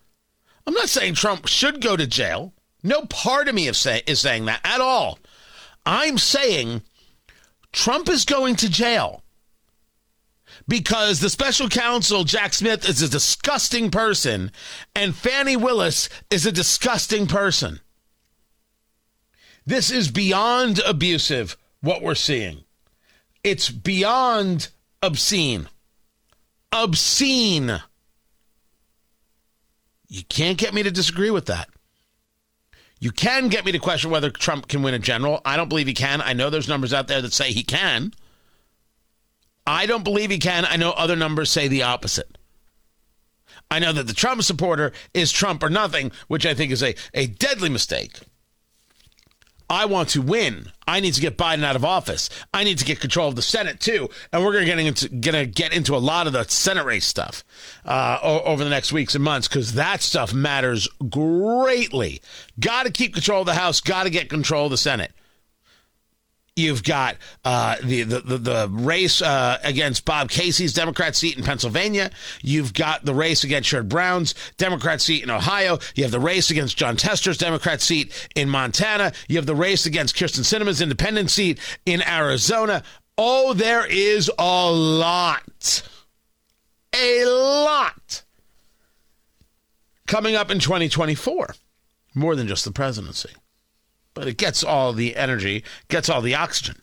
I'm 0.67 0.75
not 0.75 0.91
saying 0.91 1.15
Trump 1.15 1.49
should 1.49 1.81
go 1.81 1.97
to 1.97 2.07
jail. 2.07 2.53
No 2.83 3.07
part 3.07 3.49
of 3.49 3.55
me 3.55 3.69
is, 3.69 3.79
say, 3.79 4.03
is 4.07 4.21
saying 4.21 4.45
that 4.45 4.61
at 4.65 4.83
all. 4.83 5.19
I'm 5.87 6.19
saying 6.19 6.83
Trump 7.73 8.11
is 8.11 8.27
going 8.27 8.57
to 8.57 8.69
jail 8.69 9.23
because 10.69 11.21
the 11.21 11.31
special 11.31 11.69
counsel, 11.69 12.25
Jack 12.25 12.53
Smith, 12.53 12.89
is 12.89 13.01
a 13.01 13.09
disgusting 13.09 13.91
person, 13.91 14.53
and 14.95 15.17
Fani 15.17 15.57
Willis 15.57 16.11
is 16.31 16.45
a 16.45 16.53
disgusting 16.53 17.27
person. 17.27 17.81
This 19.67 19.91
is 19.91 20.11
beyond 20.11 20.81
abusive, 20.87 21.57
what 21.81 22.03
we're 22.03 22.15
seeing. 22.15 22.65
It's 23.43 23.71
beyond 23.71 24.69
obscene. 25.03 25.69
Obscene. 26.71 27.83
You 30.09 30.23
can't 30.29 30.59
get 30.59 30.75
me 30.75 30.83
to 30.83 30.91
disagree 30.91 31.31
with 31.31 31.47
that. 31.47 31.69
You 33.01 33.11
can 33.11 33.49
get 33.49 33.65
me 33.65 33.73
to 33.73 33.79
question 33.79 34.11
whether 34.11 34.31
Trump 34.31 34.69
can 34.69 34.83
win 34.83 34.95
a 34.95 34.99
general. 34.99 35.41
I 35.45 35.57
don't 35.57 35.69
believe 35.69 35.87
he 35.87 35.95
can. 35.95 36.21
I 36.21 36.33
know 36.33 36.51
there's 36.51 36.69
numbers 36.69 36.93
out 36.93 37.07
there 37.07 37.23
that 37.23 37.33
say 37.33 37.53
he 37.53 37.63
can. 37.63 38.13
I 39.69 39.85
don't 39.85 40.03
believe 40.03 40.31
he 40.31 40.39
can. 40.39 40.65
I 40.65 40.77
know 40.77 40.93
other 40.93 41.15
numbers 41.15 41.51
say 41.51 41.69
the 41.69 41.83
opposite. 41.83 42.39
I 43.71 43.79
know 43.79 43.93
that 43.93 44.07
the 44.07 44.15
Trump 44.15 44.43
supporter 44.43 44.93
is 45.13 45.31
Trump 45.31 45.63
or 45.63 45.69
nothing, 45.69 46.11
which 46.27 46.47
I 46.47 46.55
think 46.55 46.73
is 46.73 46.83
a, 46.83 46.95
a 47.13 47.27
deadly 47.27 47.69
mistake. 47.69 48.19
I 49.69 49.85
want 49.85 50.09
to 50.11 50.23
win. 50.23 50.73
I 50.87 51.01
need 51.01 51.13
to 51.13 51.21
get 51.21 51.37
Biden 51.37 51.63
out 51.63 51.77
of 51.77 51.85
office. 51.85 52.31
I 52.55 52.65
need 52.65 52.79
to 52.79 52.87
get 52.87 53.01
control 53.01 53.29
of 53.29 53.37
the 53.37 53.43
Senate 53.43 53.79
too. 53.79 54.09
And 54.33 54.43
we're 54.43 54.53
going 54.53 54.65
to 54.65 54.71
get 54.71 54.79
into 54.79 55.33
to 55.33 55.45
get 55.45 55.75
into 55.75 55.95
a 55.95 55.99
lot 55.99 56.27
of 56.27 56.33
the 56.33 56.45
Senate 56.45 56.87
race 56.87 57.05
stuff 57.05 57.45
uh, 57.85 58.19
over 58.23 58.65
the 58.65 58.71
next 58.71 58.91
weeks 58.91 59.15
and 59.15 59.23
months 59.23 59.49
because 59.49 59.75
that 59.75 60.01
stuff 60.01 60.33
matters 60.33 60.89
greatly. 61.11 62.23
Got 62.59 62.87
to 62.87 62.91
keep 62.91 63.13
control 63.13 63.41
of 63.41 63.47
the 63.47 63.53
House. 63.53 63.83
Got 63.83 64.05
to 64.05 64.11
get 64.11 64.31
control 64.31 64.65
of 64.65 64.71
the 64.71 64.79
Senate. 64.79 65.13
You've 66.59 66.83
got 66.83 67.17
uh, 67.45 67.77
the, 67.85 68.03
the, 68.03 68.21
the 68.21 68.69
race 68.69 69.23
uh, 69.23 69.59
against 69.63 70.05
Bob 70.05 70.29
Casey's 70.29 70.73
Democrat 70.73 71.15
seat 71.15 71.39
in 71.39 71.45
Pennsylvania. 71.45 72.11
You've 72.43 72.75
got 72.75 73.05
the 73.05 73.15
race 73.15 73.45
against 73.45 73.71
Sherrod 73.71 73.89
Brown's 73.89 74.35
Democrat 74.57 75.01
seat 75.01 75.23
in 75.23 75.31
Ohio. 75.31 75.79
You 75.95 76.03
have 76.03 76.11
the 76.11 76.19
race 76.19 76.51
against 76.51 76.77
Jon 76.77 76.97
Tester's 76.97 77.39
Democrat 77.39 77.81
seat 77.81 78.29
in 78.35 78.49
Montana. 78.49 79.13
You 79.29 79.37
have 79.37 79.47
the 79.47 79.55
race 79.55 79.87
against 79.87 80.17
Kyrsten 80.17 80.41
Sinema's 80.41 80.83
independent 80.83 81.31
seat 81.31 81.61
in 81.87 82.03
Arizona. 82.03 82.83
Oh, 83.17 83.55
there 83.55 83.87
is 83.87 84.29
a 84.37 84.73
lot, 84.73 85.89
a 86.93 87.25
lot 87.25 88.25
coming 90.09 90.35
up 90.35 90.51
in 90.51 90.59
2024. 90.59 91.55
More 92.17 92.35
than 92.35 92.49
just 92.49 92.65
the 92.65 92.73
presidency 92.73 93.31
but 94.19 94.27
it 94.27 94.37
gets 94.37 94.65
all 94.65 94.93
the 94.93 95.15
energy, 95.15 95.63
gets 95.87 96.09
all 96.09 96.21
the 96.21 96.35
oxygen. 96.35 96.75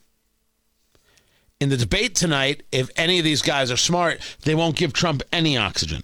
In 1.60 1.68
the 1.68 1.76
debate 1.76 2.14
tonight, 2.14 2.62
if 2.72 2.88
any 2.96 3.18
of 3.18 3.26
these 3.26 3.42
guys 3.42 3.70
are 3.70 3.76
smart, 3.76 4.20
they 4.44 4.54
won't 4.54 4.76
give 4.76 4.94
Trump 4.94 5.22
any 5.30 5.54
oxygen. 5.54 6.00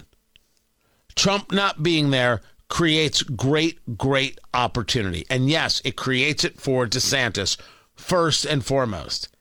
Trump 1.17 1.51
not 1.51 1.83
being 1.83 2.11
there 2.11 2.43
creates 2.69 3.23
great, 3.23 3.97
great 3.97 4.39
opportunity. 4.53 5.25
And 5.31 5.49
yes, 5.49 5.81
it 5.87 5.97
creates 5.97 6.45
it 6.45 6.61
for 6.61 6.87
DeSantis 6.87 7.57
first 7.95 8.45
and 8.45 8.63
foremost. 8.63 9.32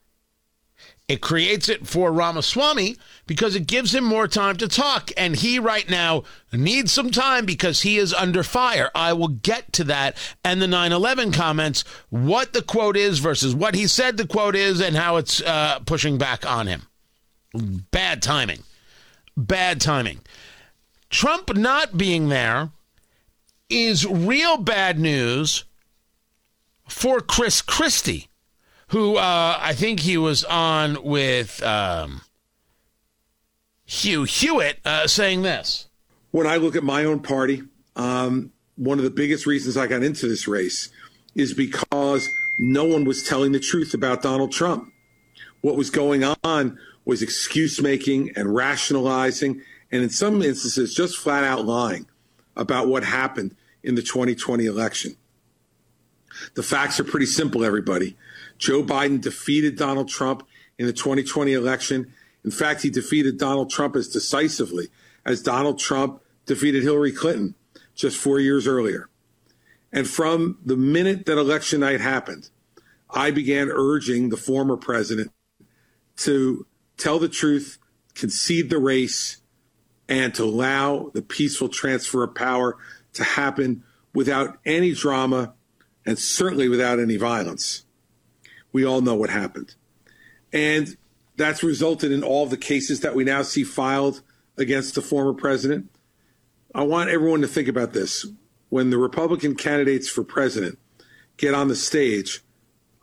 It 1.12 1.20
creates 1.20 1.68
it 1.68 1.86
for 1.86 2.10
Ramaswamy 2.10 2.96
because 3.28 3.54
it 3.54 3.68
gives 3.68 3.94
him 3.94 4.06
more 4.06 4.30
time 4.30 4.56
to 4.56 4.68
talk. 4.70 5.12
And 5.18 5.36
he 5.36 5.60
right 5.60 5.90
now 5.90 6.24
needs 6.54 6.94
some 6.94 7.12
time 7.12 7.46
because 7.46 7.82
he 7.82 7.98
is 7.98 8.14
under 8.14 8.44
fire. 8.44 8.90
I 8.96 9.12
will 9.12 9.28
get 9.28 9.74
to 9.74 9.84
that 9.84 10.16
and 10.46 10.62
the 10.62 10.68
9 10.68 10.94
11 10.94 11.34
comments, 11.34 11.84
what 12.10 12.54
the 12.54 12.62
quote 12.62 12.96
is 12.96 13.20
versus 13.20 13.54
what 13.54 13.76
he 13.76 13.88
said 13.88 14.16
the 14.16 14.26
quote 14.26 14.56
is, 14.56 14.80
and 14.80 14.96
how 14.96 15.18
it's 15.18 15.42
uh, 15.42 15.80
pushing 15.80 16.18
back 16.18 16.50
on 16.50 16.68
him. 16.68 16.84
Bad 17.92 18.22
timing. 18.22 18.64
Bad 19.36 19.82
timing. 19.82 20.22
Trump 21.10 21.58
not 21.58 21.98
being 21.98 22.30
there 22.30 22.72
is 23.70 24.08
real 24.08 24.56
bad 24.56 24.98
news 24.98 25.66
for 26.88 27.20
Chris 27.20 27.62
Christie 27.62 28.30
who 28.92 29.16
uh, 29.16 29.58
I 29.60 29.74
think 29.74 30.02
he 30.02 30.18
was 30.18 30.44
on 30.44 31.02
with 31.02 31.64
um, 31.64 32.22
Hugh 33.86 34.26
Hewitt, 34.26 34.80
uh, 34.86 35.08
saying 35.08 35.44
this. 35.44 35.88
When 36.32 36.46
I 36.46 36.58
look 36.58 36.76
at 36.76 36.84
my 36.84 37.06
own 37.06 37.22
party, 37.22 37.64
um, 37.96 38.52
one 38.76 38.98
of 38.98 39.06
the 39.06 39.10
biggest 39.10 39.46
reasons 39.46 39.78
I 39.78 39.88
got 39.88 40.04
into 40.04 40.28
this 40.28 40.46
race 40.46 40.90
is 41.36 41.54
because 41.54 42.28
no 42.60 42.84
one 42.84 43.06
was 43.06 43.24
telling 43.24 43.54
the 43.54 43.62
truth 43.62 43.94
about 43.94 44.22
Donald 44.22 44.52
Trump. 44.52 44.92
What 45.62 45.78
was 45.78 45.90
going 45.90 46.26
on 46.44 46.78
was 47.06 47.22
excuse 47.22 47.82
making 47.82 48.32
and 48.36 48.54
rationalizing, 48.54 49.62
and 49.90 50.04
in 50.04 50.10
some 50.10 50.42
instances, 50.42 50.94
just 50.94 51.18
flat 51.18 51.46
out 51.46 51.66
lying 51.66 52.08
about 52.58 52.90
what 52.90 53.06
happened 53.06 53.56
in 53.84 53.96
the 53.96 54.02
2020 54.02 54.66
election. 54.66 55.16
The 56.56 56.64
facts 56.64 57.00
are 57.00 57.06
pretty 57.06 57.26
simple, 57.26 57.64
everybody. 57.64 58.18
Joe 58.62 58.84
Biden 58.84 59.20
defeated 59.20 59.76
Donald 59.76 60.08
Trump 60.08 60.48
in 60.78 60.86
the 60.86 60.94
2020 60.94 61.52
election. 61.52 62.14
In 62.46 62.52
fact, 62.52 62.84
he 62.84 62.92
defeated 62.92 63.40
Donald 63.40 63.72
Trump 63.72 63.96
as 63.96 64.08
decisively 64.08 64.90
as 65.26 65.42
Donald 65.42 65.80
Trump 65.80 66.22
defeated 66.46 66.84
Hillary 66.84 67.12
Clinton 67.12 67.56
just 67.96 68.18
four 68.18 68.40
years 68.40 68.68
earlier. 68.68 69.10
And 69.92 70.08
from 70.08 70.60
the 70.64 70.78
minute 70.78 71.26
that 71.26 71.40
election 71.40 71.80
night 71.80 72.02
happened, 72.02 72.50
I 73.10 73.32
began 73.32 73.70
urging 73.70 74.30
the 74.30 74.38
former 74.38 74.78
president 74.78 75.32
to 76.18 76.68
tell 76.98 77.18
the 77.18 77.28
truth, 77.28 77.80
concede 78.14 78.70
the 78.70 78.78
race, 78.78 79.38
and 80.08 80.36
to 80.36 80.44
allow 80.44 81.10
the 81.16 81.24
peaceful 81.24 81.68
transfer 81.68 82.24
of 82.24 82.36
power 82.36 82.78
to 83.14 83.24
happen 83.24 83.84
without 84.14 84.60
any 84.66 84.94
drama 84.94 85.56
and 86.06 86.20
certainly 86.20 86.70
without 86.70 87.00
any 87.00 87.18
violence 87.18 87.86
we 88.72 88.86
all 88.86 89.02
know 89.02 89.16
what 89.16 89.30
happened. 89.30 89.76
And 90.54 90.98
that's 91.38 91.64
resulted 91.64 92.12
in 92.12 92.24
all 92.24 92.46
the 92.46 92.58
cases 92.58 93.00
that 93.02 93.16
we 93.16 93.24
now 93.24 93.42
see 93.42 93.64
filed 93.64 94.22
against 94.58 94.96
the 94.96 95.02
former 95.02 95.34
president. 95.34 95.90
I 96.74 96.84
want 96.84 97.10
everyone 97.10 97.42
to 97.42 97.48
think 97.48 97.68
about 97.68 97.94
this. 97.94 98.26
When 98.70 98.90
the 98.90 98.98
Republican 98.98 99.56
candidates 99.56 100.08
for 100.10 100.24
president 100.24 100.80
get 101.38 101.54
on 101.54 101.68
the 101.68 101.76
stage 101.76 102.42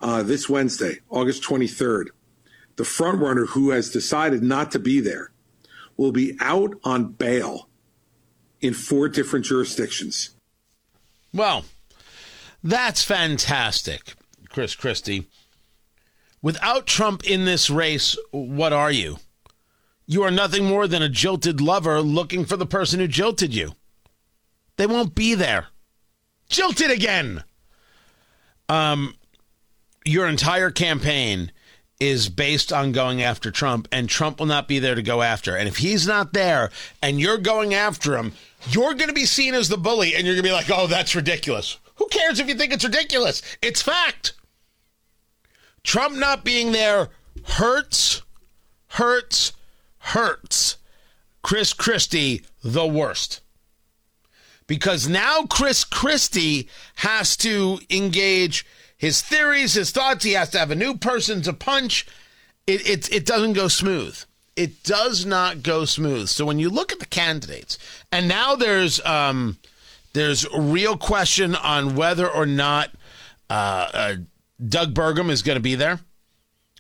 uh, 0.01 0.23
this 0.23 0.49
Wednesday, 0.49 1.01
August 1.11 1.43
23rd, 1.43 2.07
the 2.77 2.85
frontrunner 2.85 3.49
who 3.49 3.71
has 3.71 3.91
decided 3.91 4.43
not 4.43 4.71
to 4.71 4.79
be 4.79 5.01
there 5.01 5.33
will 5.97 6.13
be 6.13 6.37
out 6.41 6.75
on 6.85 7.13
bail 7.13 7.69
in 8.61 8.73
four 8.73 9.09
different 9.09 9.45
jurisdictions. 9.45 10.31
Well, 11.35 11.65
that's 12.63 13.05
fantastic, 13.05 14.15
Chris 14.49 14.75
Christie. 14.75 15.29
Without 16.41 16.87
Trump 16.87 17.25
in 17.25 17.45
this 17.45 17.69
race, 17.69 18.17
what 18.31 18.73
are 18.73 18.93
you? 18.93 19.19
You 20.07 20.23
are 20.23 20.31
nothing 20.31 20.65
more 20.65 20.87
than 20.87 21.03
a 21.03 21.09
jilted 21.09 21.61
lover 21.61 22.01
looking 22.01 22.45
for 22.45 22.57
the 22.57 22.67
person 22.67 23.01
who 23.01 23.09
jilted 23.09 23.55
you. 23.55 23.73
They 24.77 24.87
won't 24.87 25.15
be 25.15 25.35
there. 25.35 25.67
Jilted 26.49 26.91
again. 26.91 27.45
Um, 28.69 29.15
your 30.05 30.27
entire 30.27 30.71
campaign 30.71 31.53
is 32.01 32.29
based 32.29 32.73
on 32.73 32.93
going 32.93 33.21
after 33.23 33.51
Trump, 33.51 33.89
and 33.91 34.09
Trump 34.09 34.39
will 34.39 34.47
not 34.47 34.69
be 34.69 34.79
there 34.79 34.95
to 34.95 35.03
go 35.03 35.21
after. 35.21 35.57
And 35.57 35.69
if 35.69 35.79
he's 35.79 36.07
not 36.07 36.33
there 36.33 36.71
and 37.03 37.21
you're 37.21 37.39
going 37.39 37.75
after 37.75 38.17
him, 38.17 38.33
you're 38.71 38.95
going 38.95 39.09
to 39.09 39.15
be 39.15 39.27
seen 39.27 39.55
as 39.55 39.69
the 39.69 39.77
bully, 39.77 40.15
and 40.15 40.25
you're 40.25 40.35
going 40.35 40.45
to 40.45 40.49
be 40.49 40.55
like, 40.55 40.71
oh, 40.71 40.87
that's 40.87 41.17
ridiculous. 41.17 41.79
Who 41.97 42.07
cares 42.07 42.39
if 42.39 42.49
you 42.49 42.55
think 42.55 42.73
it's 42.73 42.85
ridiculous? 42.85 43.43
It's 43.61 43.83
fact. 43.83 44.33
Trump 45.89 46.17
not 46.17 46.45
being 46.45 46.73
there 46.73 47.09
hurts, 47.45 48.21
hurts, 48.89 49.55
hurts. 49.97 50.77
Chris 51.41 51.73
Christie, 51.73 52.45
the 52.63 52.87
worst. 52.87 53.41
Because 54.67 55.09
now 55.09 55.45
Chris 55.45 55.85
Christie 55.85 56.69
has 56.97 57.39
to 57.39 57.81
engage 57.89 58.67
his 58.99 59.23
theories, 59.23 59.73
his 59.73 59.91
thoughts. 59.91 60.25
He 60.25 60.33
has 60.33 60.51
to 60.51 60.59
have 60.59 60.71
a 60.71 60.75
new 60.75 60.95
person 60.95 61.41
to 61.41 61.55
punch. 61.55 62.07
It, 62.67 62.87
it, 62.87 63.11
it 63.11 63.25
doesn't 63.25 63.55
go 63.55 63.69
smooth. 63.69 64.23
It 64.57 64.83
does 64.83 65.25
not 65.25 65.63
go 65.63 65.87
smooth. 65.87 66.29
So 66.29 66.45
when 66.45 66.59
you 66.59 66.69
look 66.69 66.93
at 66.93 67.01
the 67.01 67.07
candidates, 67.07 67.79
and 68.13 68.29
now 68.29 68.57
there's 68.57 69.03
um, 69.07 69.57
there's 70.13 70.45
a 70.45 70.61
real 70.61 70.99
question 70.99 71.55
on 71.55 71.95
whether 71.95 72.29
or 72.29 72.45
not 72.45 72.91
uh, 73.49 73.89
uh, 73.95 74.15
Doug 74.67 74.95
Burgum 74.95 75.31
is 75.31 75.43
going 75.43 75.57
to 75.57 75.63
be 75.63 75.75
there. 75.75 76.01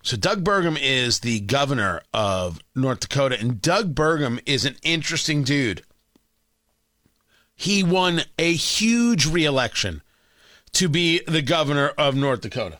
So 0.02 0.16
Doug 0.16 0.44
Burgum 0.44 0.78
is 0.80 1.20
the 1.20 1.40
governor 1.40 2.02
of 2.14 2.60
North 2.74 3.00
Dakota, 3.00 3.38
and 3.38 3.60
Doug 3.60 3.94
Burgum 3.94 4.40
is 4.46 4.64
an 4.64 4.76
interesting 4.82 5.42
dude. 5.42 5.82
He 7.54 7.82
won 7.82 8.22
a 8.38 8.52
huge 8.52 9.26
reelection 9.26 10.02
to 10.72 10.88
be 10.88 11.20
the 11.26 11.42
governor 11.42 11.88
of 11.98 12.14
North 12.14 12.42
Dakota. 12.42 12.78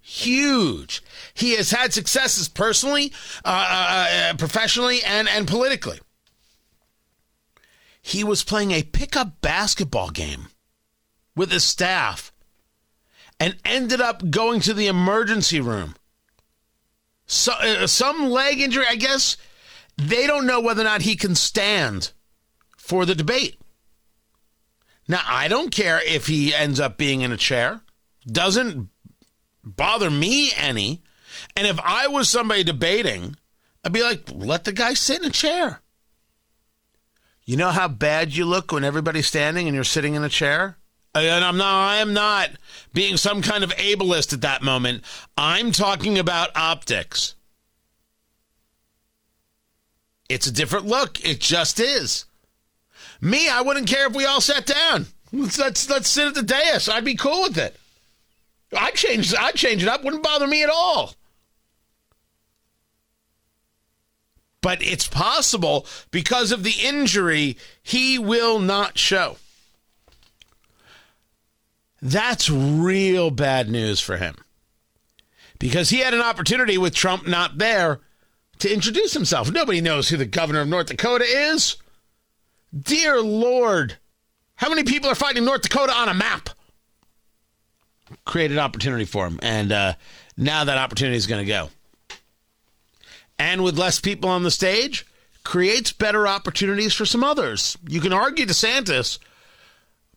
Huge. 0.00 1.02
He 1.32 1.56
has 1.56 1.70
had 1.70 1.92
successes 1.92 2.48
personally, 2.48 3.12
uh, 3.44 3.48
uh, 3.48 4.30
uh 4.32 4.36
professionally, 4.36 5.02
and, 5.04 5.28
and 5.28 5.46
politically. 5.46 6.00
He 8.00 8.24
was 8.24 8.42
playing 8.42 8.72
a 8.72 8.82
pickup 8.82 9.40
basketball 9.40 10.10
game 10.10 10.48
with 11.36 11.52
his 11.52 11.62
staff 11.62 12.31
and 13.38 13.56
ended 13.64 14.00
up 14.00 14.30
going 14.30 14.60
to 14.60 14.74
the 14.74 14.86
emergency 14.86 15.60
room. 15.60 15.94
So, 17.26 17.52
uh, 17.52 17.86
some 17.86 18.30
leg 18.30 18.60
injury, 18.60 18.84
I 18.88 18.96
guess. 18.96 19.36
They 19.96 20.26
don't 20.26 20.46
know 20.46 20.60
whether 20.60 20.82
or 20.82 20.84
not 20.84 21.02
he 21.02 21.16
can 21.16 21.34
stand 21.34 22.12
for 22.76 23.04
the 23.04 23.14
debate. 23.14 23.60
Now, 25.08 25.20
I 25.26 25.48
don't 25.48 25.70
care 25.70 26.00
if 26.06 26.26
he 26.26 26.54
ends 26.54 26.80
up 26.80 26.96
being 26.96 27.20
in 27.20 27.32
a 27.32 27.36
chair. 27.36 27.82
Doesn't 28.26 28.88
bother 29.64 30.10
me 30.10 30.50
any. 30.56 31.02
And 31.56 31.66
if 31.66 31.78
I 31.80 32.08
was 32.08 32.28
somebody 32.28 32.64
debating, 32.64 33.36
I'd 33.84 33.92
be 33.92 34.02
like, 34.02 34.28
let 34.32 34.64
the 34.64 34.72
guy 34.72 34.94
sit 34.94 35.20
in 35.20 35.28
a 35.28 35.30
chair. 35.30 35.80
You 37.44 37.56
know 37.56 37.70
how 37.70 37.88
bad 37.88 38.34
you 38.34 38.44
look 38.44 38.72
when 38.72 38.84
everybody's 38.84 39.26
standing 39.26 39.66
and 39.66 39.74
you're 39.74 39.84
sitting 39.84 40.14
in 40.14 40.22
a 40.22 40.28
chair? 40.28 40.78
And 41.14 41.44
I'm 41.44 41.58
not, 41.58 41.74
I 41.74 41.96
am 41.96 42.14
not 42.14 42.50
being 42.94 43.16
some 43.16 43.42
kind 43.42 43.62
of 43.62 43.70
ableist 43.76 44.32
at 44.32 44.40
that 44.40 44.62
moment. 44.62 45.04
I'm 45.36 45.70
talking 45.72 46.18
about 46.18 46.56
optics. 46.56 47.34
It's 50.28 50.46
a 50.46 50.52
different 50.52 50.86
look. 50.86 51.22
It 51.22 51.40
just 51.40 51.78
is. 51.78 52.24
Me, 53.20 53.48
I 53.48 53.60
wouldn't 53.60 53.86
care 53.86 54.06
if 54.06 54.14
we 54.14 54.24
all 54.24 54.40
sat 54.40 54.64
down. 54.64 55.06
Let's 55.32 55.58
let's, 55.58 55.88
let's 55.88 56.08
sit 56.08 56.28
at 56.28 56.34
the 56.34 56.42
dais. 56.42 56.88
I'd 56.88 57.04
be 57.04 57.14
cool 57.14 57.42
with 57.42 57.58
it. 57.58 57.76
I'd 58.76 58.94
change 58.94 59.34
I'd 59.34 59.54
change 59.54 59.82
it 59.82 59.88
up. 59.88 60.04
Wouldn't 60.04 60.22
bother 60.22 60.46
me 60.46 60.62
at 60.62 60.70
all. 60.70 61.14
But 64.62 64.82
it's 64.82 65.08
possible 65.08 65.86
because 66.10 66.52
of 66.52 66.62
the 66.62 66.74
injury, 66.82 67.58
he 67.82 68.18
will 68.18 68.58
not 68.58 68.96
show. 68.96 69.36
That's 72.02 72.50
real 72.50 73.30
bad 73.30 73.70
news 73.70 74.00
for 74.00 74.16
him. 74.16 74.34
Because 75.60 75.90
he 75.90 76.00
had 76.00 76.12
an 76.12 76.20
opportunity 76.20 76.76
with 76.76 76.94
Trump 76.94 77.28
not 77.28 77.58
there 77.58 78.00
to 78.58 78.72
introduce 78.72 79.14
himself. 79.14 79.50
Nobody 79.52 79.80
knows 79.80 80.08
who 80.08 80.16
the 80.16 80.26
governor 80.26 80.60
of 80.60 80.68
North 80.68 80.88
Dakota 80.88 81.24
is. 81.24 81.76
Dear 82.76 83.20
Lord, 83.20 83.98
how 84.56 84.68
many 84.68 84.82
people 84.82 85.08
are 85.08 85.14
fighting 85.14 85.44
North 85.44 85.62
Dakota 85.62 85.92
on 85.92 86.08
a 86.08 86.14
map? 86.14 86.50
Created 88.24 88.58
opportunity 88.58 89.04
for 89.04 89.26
him, 89.26 89.38
and 89.42 89.72
uh, 89.72 89.94
now 90.36 90.64
that 90.64 90.78
opportunity 90.78 91.16
is 91.16 91.26
going 91.26 91.44
to 91.44 91.50
go. 91.50 91.70
And 93.38 93.62
with 93.62 93.78
less 93.78 94.00
people 94.00 94.28
on 94.28 94.42
the 94.42 94.50
stage, 94.50 95.06
creates 95.44 95.92
better 95.92 96.26
opportunities 96.26 96.94
for 96.94 97.06
some 97.06 97.24
others. 97.24 97.76
You 97.88 98.00
can 98.00 98.12
argue 98.12 98.46
DeSantis, 98.46 99.18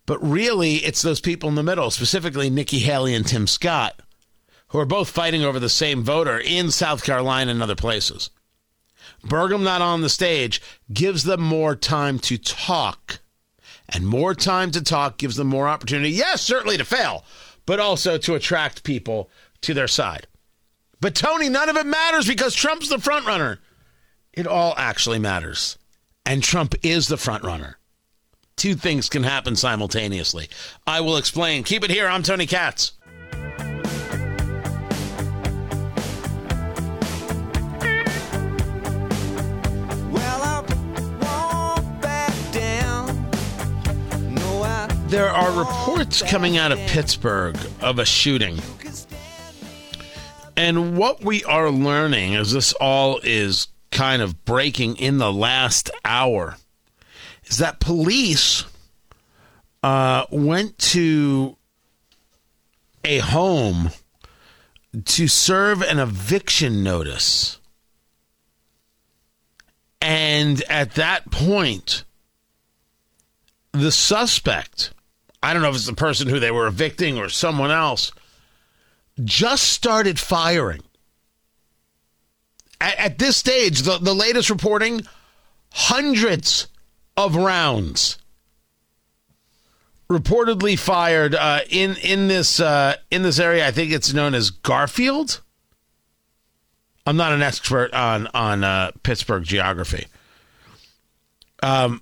but 0.06 0.22
really 0.24 0.76
it's 0.78 1.02
those 1.02 1.22
people 1.22 1.50
in 1.50 1.56
the 1.56 1.64
middle, 1.64 1.92
specifically 1.92 2.50
Nikki 2.50 2.80
Haley 2.80 3.14
and 3.16 3.26
Tim 3.26 3.48
Scott, 3.48 4.02
who 4.70 4.80
are 4.80 4.86
both 4.86 5.10
fighting 5.10 5.44
over 5.44 5.60
the 5.60 5.70
same 5.70 6.04
voter 6.04 6.40
in 6.40 6.72
South 6.72 7.04
Carolina 7.04 7.52
and 7.52 7.62
other 7.62 7.76
places. 7.76 8.30
Burgum 9.24 9.64
not 9.64 9.82
on 9.82 10.02
the 10.02 10.10
stage 10.10 10.62
gives 10.94 11.24
them 11.24 11.42
more 11.42 11.76
time 11.76 12.20
to 12.20 12.38
talk. 12.38 13.20
And 13.88 14.08
more 14.08 14.34
time 14.34 14.72
to 14.72 14.84
talk 14.84 15.18
gives 15.18 15.36
them 15.36 15.48
more 15.48 15.68
opportunity, 15.68 16.10
yes, 16.10 16.42
certainly 16.42 16.78
to 16.78 16.86
fail, 16.86 17.24
but 17.66 17.80
also 17.80 18.18
to 18.18 18.34
attract 18.34 18.84
people 18.84 19.30
to 19.62 19.74
their 19.76 19.88
side. 19.88 20.28
But 21.00 21.14
Tony, 21.14 21.50
none 21.50 21.70
of 21.70 21.76
it 21.76 21.86
matters 21.86 22.28
because 22.28 22.56
Trump's 22.56 22.90
the 22.90 23.00
front 23.00 23.28
runner. 23.28 23.60
It 24.34 24.48
all 24.48 24.74
actually 24.78 25.20
matters. 25.20 25.78
And 26.26 26.42
Trump 26.42 26.74
is 26.84 27.08
the 27.08 27.18
front 27.18 27.44
runner. 27.44 27.78
Two 28.58 28.76
things 28.76 29.10
can 29.10 29.24
happen 29.24 29.56
simultaneously. 29.58 30.50
I 30.88 31.02
will 31.02 31.18
explain. 31.18 31.64
Keep 31.64 31.84
it 31.84 31.92
here. 31.92 32.08
I'm 32.08 32.24
Tony 32.24 32.46
Katz. 32.46 32.94
There 45.10 45.30
are 45.30 45.60
reports 45.60 46.22
coming 46.24 46.58
out 46.58 46.72
of 46.72 46.80
Pittsburgh 46.80 47.58
of 47.82 48.00
a 48.00 48.06
shooting. 48.06 48.58
And 50.58 50.98
what 50.98 51.24
we 51.24 51.44
are 51.44 51.70
learning 51.70 52.36
as 52.36 52.54
this 52.54 52.74
all 52.74 53.20
is 53.24 53.68
kind 53.92 54.22
of 54.22 54.44
breaking 54.46 54.96
in 54.98 55.18
the 55.18 55.32
last 55.32 55.90
hour 56.04 56.58
is 57.46 57.58
that 57.58 57.80
police 57.80 58.66
uh, 59.84 60.26
went 60.32 60.78
to 60.78 61.58
a 63.04 63.20
home 63.20 63.92
to 65.04 65.28
serve 65.28 65.82
an 65.82 66.00
eviction 66.00 66.84
notice. 66.84 67.60
And 70.02 70.62
at 70.70 70.96
that 70.96 71.30
point, 71.32 72.04
the 73.74 73.92
suspect 73.92 74.92
I 75.46 75.54
don't 75.54 75.62
know 75.62 75.70
if 75.70 75.76
it's 75.76 75.86
the 75.86 75.94
person 75.94 76.28
who 76.28 76.40
they 76.40 76.50
were 76.50 76.66
evicting 76.66 77.20
or 77.20 77.30
someone 77.30 77.70
else, 77.70 78.12
just 79.24 79.72
started 79.72 80.20
firing. 80.20 80.82
At, 82.82 82.98
at 82.98 83.20
this 83.20 83.38
stage, 83.38 83.84
the, 83.84 84.00
the 84.00 84.16
latest 84.16 84.50
reporting, 84.50 85.06
hundreds 85.72 86.68
of 87.18 87.36
rounds 87.36 88.18
reportedly 90.10 90.78
fired 90.78 91.34
uh, 91.36 91.62
in 91.70 91.96
in 91.98 92.28
this 92.28 92.60
uh, 92.60 92.96
in 93.12 93.24
this 93.24 93.40
area. 93.40 93.68
I 93.68 93.72
think 93.72 93.92
it's 93.92 94.14
known 94.14 94.34
as 94.34 94.50
Garfield. 94.50 95.42
I'm 97.06 97.18
not 97.18 97.34
an 97.34 97.42
expert 97.42 97.94
on 97.94 98.28
on 98.34 98.64
uh, 98.64 98.92
Pittsburgh 99.04 99.44
geography. 99.44 100.08
Um, 101.62 102.02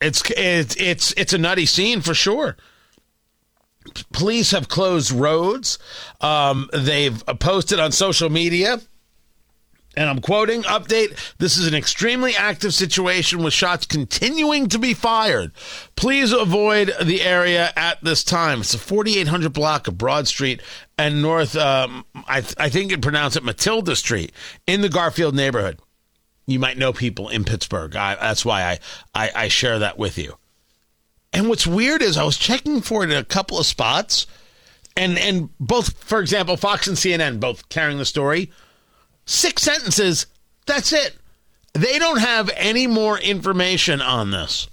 it's 0.00 0.22
it's 0.36 0.76
it's 0.76 1.12
it's 1.16 1.32
a 1.32 1.38
nutty 1.38 1.66
scene 1.66 2.00
for 2.00 2.14
sure. 2.14 2.56
Police 4.12 4.52
have 4.52 4.68
closed 4.68 5.12
roads. 5.12 5.78
Um, 6.20 6.70
they've 6.72 7.22
posted 7.38 7.78
on 7.78 7.92
social 7.92 8.30
media. 8.30 8.80
And 9.96 10.08
I'm 10.08 10.20
quoting 10.20 10.62
update. 10.64 11.34
This 11.38 11.56
is 11.56 11.66
an 11.66 11.74
extremely 11.74 12.34
active 12.34 12.74
situation 12.74 13.42
with 13.42 13.52
shots 13.52 13.86
continuing 13.86 14.68
to 14.68 14.78
be 14.78 14.94
fired. 14.94 15.52
Please 15.96 16.32
avoid 16.32 16.92
the 17.02 17.22
area 17.22 17.72
at 17.76 18.02
this 18.02 18.24
time. 18.24 18.60
It's 18.60 18.74
a 18.74 18.78
4800 18.78 19.52
block 19.52 19.88
of 19.88 19.98
Broad 19.98 20.26
Street 20.26 20.60
and 20.98 21.22
North, 21.22 21.56
um, 21.56 22.04
I, 22.28 22.40
th- 22.40 22.54
I 22.58 22.68
think 22.68 22.90
you 22.90 22.98
pronounce 22.98 23.36
it 23.36 23.42
Mathilda 23.42 23.96
Street 23.96 24.32
in 24.66 24.80
the 24.80 24.88
Garfield 24.88 25.34
neighborhood 25.34 25.80
you 26.46 26.58
might 26.58 26.78
know 26.78 26.92
people 26.92 27.28
in 27.28 27.44
Pittsburgh. 27.44 27.96
I, 27.96 28.14
that's 28.16 28.44
why 28.44 28.62
I, 28.62 28.78
I, 29.14 29.30
I 29.34 29.48
share 29.48 29.78
that 29.78 29.98
with 29.98 30.18
you. 30.18 30.36
And 31.32 31.48
what's 31.48 31.66
weird 31.66 32.02
is 32.02 32.16
I 32.16 32.24
was 32.24 32.38
checking 32.38 32.80
for 32.80 33.02
it 33.02 33.10
in 33.10 33.16
a 33.16 33.24
couple 33.24 33.58
of 33.58 33.66
spots, 33.66 34.26
and 34.96 35.18
and 35.18 35.48
both, 35.58 36.04
for 36.04 36.20
example, 36.20 36.56
Fox 36.56 36.86
and 36.86 36.96
CNN 36.96 37.40
both 37.40 37.68
carrying 37.68 37.98
the 37.98 38.04
story. 38.04 38.52
Six 39.26 39.62
sentences. 39.62 40.26
That's 40.66 40.92
it. 40.92 41.16
They 41.72 41.98
don't 41.98 42.20
have 42.20 42.50
any 42.56 42.86
more 42.86 43.18
information 43.18 44.00
on 44.00 44.30
this, 44.30 44.68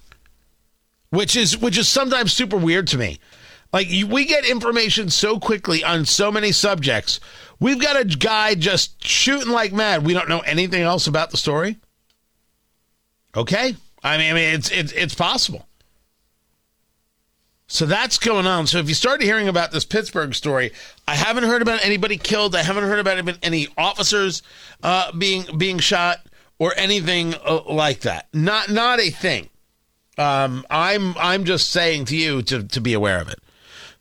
which 1.09 1.35
is 1.35 1.57
which 1.57 1.77
is 1.77 1.87
sometimes 1.87 2.33
super 2.33 2.57
weird 2.57 2.87
to 2.87 2.97
me. 2.97 3.19
Like 3.73 3.87
we 4.07 4.25
get 4.25 4.45
information 4.45 5.09
so 5.09 5.39
quickly 5.39 5.83
on 5.83 6.05
so 6.05 6.31
many 6.31 6.51
subjects 6.51 7.19
We've 7.61 7.79
got 7.79 7.95
a 7.95 8.03
guy 8.03 8.55
just 8.55 9.05
shooting 9.05 9.53
like 9.53 9.71
mad. 9.71 10.03
We 10.03 10.13
don't 10.13 10.27
know 10.27 10.39
anything 10.39 10.81
else 10.81 11.05
about 11.05 11.29
the 11.29 11.37
story. 11.37 11.77
Okay, 13.37 13.75
I 14.03 14.17
mean, 14.17 14.31
I 14.31 14.33
mean, 14.33 14.55
it's 14.55 14.71
it's 14.71 14.91
it's 14.93 15.13
possible. 15.13 15.67
So 17.71 17.85
that's 17.85 18.19
going 18.19 18.45
on. 18.45 18.67
So 18.67 18.79
if 18.79 18.89
you 18.89 18.93
started 18.93 19.23
hearing 19.23 19.47
about 19.47 19.71
this 19.71 19.85
Pittsburgh 19.85 20.35
story, 20.35 20.73
I 21.07 21.15
haven't 21.15 21.45
heard 21.45 21.61
about 21.61 21.85
anybody 21.85 22.17
killed. 22.17 22.53
I 22.53 22.63
haven't 22.63 22.83
heard 22.83 22.99
about 22.99 23.37
any 23.41 23.69
officers 23.77 24.43
uh, 24.83 25.13
being 25.13 25.45
being 25.57 25.79
shot 25.79 26.17
or 26.59 26.73
anything 26.75 27.33
uh, 27.33 27.61
like 27.69 28.01
that. 28.01 28.27
Not 28.33 28.69
not 28.69 28.99
a 28.99 29.09
thing. 29.09 29.49
Um, 30.17 30.65
I'm 30.69 31.15
I'm 31.17 31.45
just 31.45 31.69
saying 31.69 32.05
to 32.05 32.17
you 32.17 32.41
to 32.41 32.63
to 32.63 32.81
be 32.81 32.93
aware 32.93 33.21
of 33.21 33.29
it. 33.29 33.39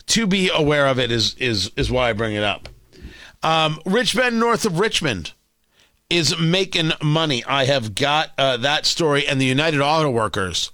To 0.08 0.26
be 0.26 0.50
aware 0.52 0.88
of 0.88 0.98
it 0.98 1.12
is 1.12 1.36
is 1.36 1.70
is 1.76 1.92
why 1.92 2.10
I 2.10 2.12
bring 2.12 2.34
it 2.34 2.42
up. 2.42 2.68
Um, 3.44 3.78
north 3.86 4.66
of 4.66 4.80
Richmond, 4.80 5.32
is 6.10 6.36
making 6.40 6.90
money. 7.00 7.44
I 7.44 7.66
have 7.66 7.94
got 7.94 8.32
uh, 8.36 8.56
that 8.56 8.84
story, 8.84 9.28
and 9.28 9.40
the 9.40 9.46
United 9.46 9.80
Auto 9.80 10.10
Workers 10.10 10.72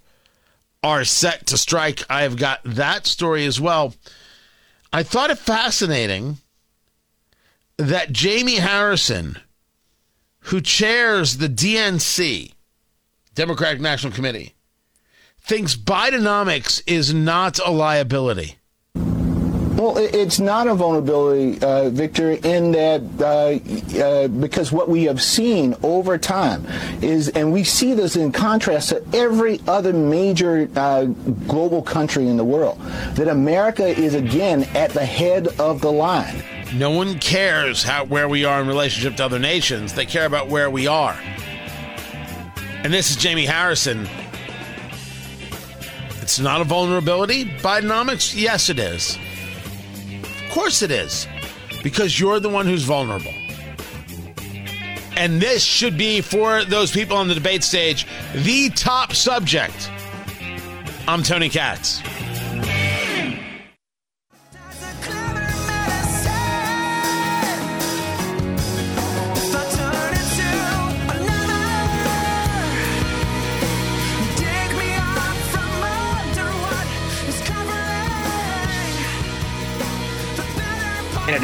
are 0.83 1.05
set 1.05 1.47
to 1.47 1.59
strike. 1.59 2.03
I 2.09 2.23
have 2.23 2.37
got 2.37 2.61
that 2.65 3.07
story 3.07 3.45
as 3.47 3.61
well. 3.61 3.95
I 4.93 5.03
thought 5.03 5.31
it 5.31 5.39
fascinating 5.39 6.39
that 7.77 8.13
Jamie 8.13 8.57
Harrison, 8.57 9.39
who 10.41 10.61
chairs 10.61 11.39
the 11.39 11.49
DNC, 11.49 12.53
Democratic 13.35 13.81
National 13.81 14.13
Committee, 14.13 14.55
thinks 15.41 15.77
Bidenomics 15.77 16.83
is 16.87 17.13
not 17.13 17.59
a 17.59 17.71
liability. 17.71 18.57
Well, 19.77 19.99
it's 19.99 20.41
not 20.41 20.69
a 20.69 20.75
vulnerability, 20.75 21.63
uh, 21.63 21.91
Victor, 21.91 22.31
in 22.31 22.73
that 22.73 23.03
uh, 23.21 24.03
uh, 24.03 24.29
because 24.29 24.73
what 24.73 24.89
we 24.89 25.05
have 25.05 25.23
seen 25.23 25.75
over 25.83 26.17
time 26.17 26.67
is, 27.03 27.29
and 27.29 27.53
we 27.53 27.63
see 27.63 27.93
this 27.93 28.17
in 28.17 28.33
contrast 28.33 28.89
to 28.89 29.05
every 29.13 29.61
other 29.69 29.93
major 29.93 30.71
uh, 30.77 31.05
global 31.47 31.83
country 31.83 32.27
in 32.27 32.39
the 32.39 32.45
world, 32.45 32.81
that 33.17 33.29
America 33.29 33.87
is 33.87 34.15
again 34.15 34.63
at 34.75 34.93
the 34.93 35.05
head 35.05 35.49
of 35.61 35.83
the 35.83 35.93
line. 35.93 36.43
No 36.75 36.91
one 36.91 37.19
cares 37.19 37.83
how 37.83 38.07
where 38.07 38.31
we 38.31 38.47
are 38.47 38.63
in 38.63 38.67
relationship 38.67 39.17
to 39.19 39.27
other 39.27 39.39
nations. 39.39 39.93
They 39.93 40.07
care 40.07 40.25
about 40.25 40.49
where 40.49 40.71
we 40.71 40.87
are. 40.87 41.21
And 42.83 42.95
this 42.95 43.11
is 43.11 43.17
Jamie 43.17 43.45
Harrison 43.45 44.09
It's 46.23 46.39
not 46.39 46.63
a 46.63 46.65
vulnerability, 46.65 47.45
Bidenomics? 47.45 48.35
Yes, 48.35 48.71
it 48.71 48.79
is. 48.79 49.19
Of 50.57 50.63
course 50.63 50.81
it 50.81 50.91
is. 50.91 51.27
Because 51.83 52.19
you're 52.19 52.41
the 52.41 52.49
one 52.49 52.65
who's 52.65 52.85
vulnerable. 52.85 53.35
And 55.15 55.39
this 55.39 55.63
should 55.63 55.99
be, 55.99 56.23
for 56.23 56.65
those 56.65 56.91
people 56.91 57.15
on 57.15 57.29
the 57.29 57.35
debate 57.35 57.63
stage, 57.63 58.07
the 58.33 58.71
top 58.71 59.13
subject. 59.13 59.91
I'm 61.07 61.23
Tony 61.23 61.51
Katz. 61.51 62.01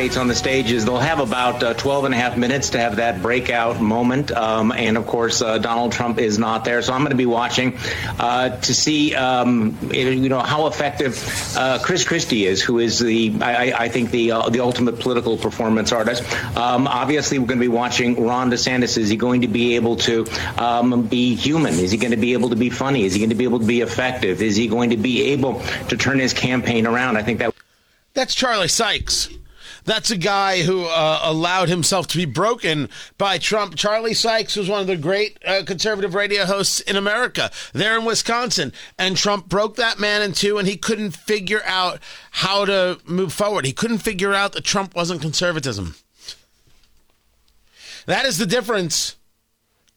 On 0.02 0.26
the 0.26 0.34
stages, 0.34 0.84
they'll 0.84 0.98
have 0.98 1.20
about 1.20 1.62
uh, 1.62 1.74
12 1.74 2.06
and 2.06 2.14
a 2.14 2.16
half 2.16 2.36
minutes 2.36 2.70
to 2.70 2.78
have 2.78 2.96
that 2.96 3.22
breakout 3.22 3.80
moment. 3.80 4.32
Um, 4.32 4.72
and 4.72 4.96
of 4.96 5.06
course, 5.06 5.40
uh, 5.40 5.58
Donald 5.58 5.92
Trump 5.92 6.18
is 6.18 6.38
not 6.38 6.64
there. 6.64 6.82
So 6.82 6.92
I'm 6.92 7.00
going 7.02 7.10
to 7.10 7.16
be 7.16 7.26
watching 7.26 7.78
uh, 8.18 8.56
to 8.60 8.74
see, 8.74 9.14
um, 9.14 9.78
you 9.92 10.28
know, 10.28 10.40
how 10.40 10.66
effective 10.66 11.22
uh, 11.56 11.78
Chris 11.82 12.04
Christie 12.04 12.46
is, 12.46 12.60
who 12.60 12.80
is 12.80 12.98
the, 12.98 13.34
I, 13.40 13.72
I 13.84 13.88
think, 13.88 14.10
the 14.10 14.32
uh, 14.32 14.48
the 14.48 14.60
ultimate 14.60 14.98
political 14.98 15.36
performance 15.36 15.92
artist. 15.92 16.22
Um, 16.56 16.88
obviously, 16.88 17.38
we're 17.38 17.46
going 17.46 17.60
to 17.60 17.64
be 17.64 17.68
watching 17.68 18.26
Ron 18.26 18.50
DeSantis. 18.50 18.98
Is 18.98 19.08
he 19.08 19.16
going 19.16 19.42
to 19.42 19.48
be 19.48 19.76
able 19.76 19.96
to 19.96 20.26
um, 20.58 21.06
be 21.06 21.36
human? 21.36 21.74
Is 21.74 21.92
he 21.92 21.98
going 21.98 22.10
to 22.10 22.16
be 22.16 22.32
able 22.32 22.50
to 22.50 22.56
be 22.56 22.70
funny? 22.70 23.04
Is 23.04 23.14
he 23.14 23.20
going 23.20 23.30
to 23.30 23.36
be 23.36 23.44
able 23.44 23.60
to 23.60 23.66
be 23.66 23.80
effective? 23.80 24.42
Is 24.42 24.56
he 24.56 24.66
going 24.66 24.90
to 24.90 24.96
be 24.96 25.30
able 25.32 25.60
to 25.90 25.96
turn 25.96 26.18
his 26.18 26.34
campaign 26.34 26.86
around? 26.88 27.16
I 27.16 27.22
think 27.22 27.38
that. 27.38 27.54
That's 28.14 28.34
Charlie 28.34 28.68
Sykes. 28.68 29.30
That's 29.85 30.11
a 30.11 30.16
guy 30.16 30.62
who 30.62 30.85
uh, 30.85 31.21
allowed 31.25 31.68
himself 31.68 32.07
to 32.09 32.16
be 32.16 32.25
broken 32.25 32.88
by 33.18 33.38
Trump. 33.38 33.75
Charlie 33.75 34.14
Sykes 34.14 34.57
was 34.57 34.68
one 34.68 34.81
of 34.81 34.87
the 34.87 34.97
great 34.97 35.38
uh, 35.45 35.62
conservative 35.66 36.14
radio 36.14 36.45
hosts 36.45 36.81
in 36.81 36.97
America 36.97 37.51
there 37.73 37.99
in 37.99 38.05
Wisconsin. 38.05 38.73
And 38.99 39.16
Trump 39.16 39.49
broke 39.49 39.77
that 39.77 39.99
man 39.99 40.23
in 40.23 40.33
two, 40.33 40.59
and 40.59 40.68
he 40.68 40.77
couldn't 40.77 41.12
figure 41.12 41.62
out 41.64 41.99
how 42.31 42.64
to 42.64 43.01
move 43.05 43.33
forward. 43.33 43.64
He 43.64 43.73
couldn't 43.73 43.99
figure 43.99 44.33
out 44.33 44.53
that 44.53 44.64
Trump 44.64 44.95
wasn't 44.95 45.21
conservatism. 45.21 45.97
That 48.07 48.25
is 48.25 48.38
the 48.38 48.47
difference. 48.47 49.16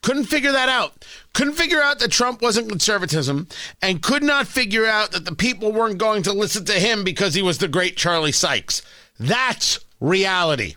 Couldn't 0.02 0.26
figure 0.26 0.52
that 0.52 0.69
out. 0.69 1.04
Couldn't 1.34 1.54
figure 1.54 1.82
out 1.82 1.98
that 2.00 2.12
Trump 2.12 2.41
wasn't 2.41 2.69
conservatism 2.69 3.48
and 3.82 4.04
could 4.04 4.21
not 4.21 4.48
figure 4.48 4.86
out 4.86 5.12
that 5.12 5.26
the 5.26 5.34
people 5.34 5.71
weren't 5.71 5.98
going 5.98 6.21
to 6.24 6.34
listen 6.34 6.63
to 6.65 6.74
him 6.74 7.04
because 7.04 7.34
he 7.34 7.41
was 7.41 7.58
the 7.58 7.67
great 7.67 7.98
Charlie 7.98 8.32
Sykes. 8.32 8.84
That's 9.19 9.80
reality. 9.99 10.75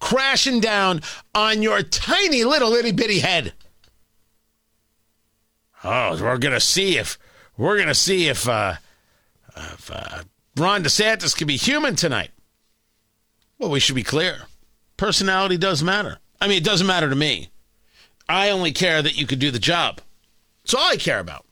Crashing 0.00 0.60
down 0.60 1.02
on 1.34 1.62
your 1.62 1.82
tiny 1.82 2.44
little 2.44 2.72
itty 2.72 2.92
bitty 2.92 3.20
head. 3.20 3.52
Oh, 5.84 6.20
we're 6.20 6.38
gonna 6.38 6.60
see 6.60 6.98
if 6.98 7.18
we're 7.56 7.78
gonna 7.78 7.94
see 7.94 8.28
if 8.28 8.48
uh, 8.48 8.74
if 9.56 9.90
uh, 9.90 10.22
Ron 10.56 10.84
DeSantis 10.84 11.36
can 11.36 11.46
be 11.46 11.56
human 11.56 11.96
tonight. 11.96 12.30
Well, 13.58 13.70
we 13.70 13.80
should 13.80 13.94
be 13.94 14.02
clear. 14.02 14.42
Personality 14.96 15.56
does 15.56 15.82
matter. 15.82 16.18
I 16.40 16.48
mean, 16.48 16.58
it 16.58 16.64
doesn't 16.64 16.86
matter 16.86 17.08
to 17.08 17.16
me. 17.16 17.50
I 18.28 18.50
only 18.50 18.72
care 18.72 19.02
that 19.02 19.16
you 19.16 19.26
could 19.26 19.38
do 19.38 19.50
the 19.50 19.58
job. 19.58 20.00
That's 20.62 20.74
all 20.74 20.88
I 20.90 20.96
care 20.96 21.20
about. 21.20 21.44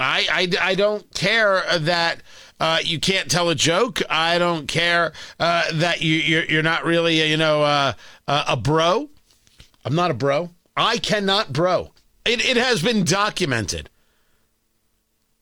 I 0.00 0.26
I, 0.60 0.70
I 0.70 0.74
don't 0.74 1.12
care 1.14 1.62
that 1.78 2.22
uh, 2.60 2.78
you 2.82 2.98
can't 2.98 3.30
tell 3.30 3.48
a 3.48 3.54
joke. 3.54 4.00
I 4.10 4.38
don't 4.38 4.66
care 4.66 5.12
uh, 5.38 5.64
that 5.74 6.02
you, 6.02 6.14
you're, 6.14 6.44
you're 6.44 6.62
not 6.62 6.84
really, 6.84 7.28
you 7.28 7.36
know, 7.36 7.62
uh, 7.62 7.92
uh, 8.26 8.44
a 8.48 8.56
bro. 8.56 9.08
I'm 9.84 9.94
not 9.94 10.10
a 10.10 10.14
bro. 10.14 10.50
I 10.76 10.98
cannot 10.98 11.52
bro. 11.52 11.92
It, 12.24 12.44
it 12.44 12.56
has 12.56 12.82
been 12.82 13.04
documented. 13.04 13.90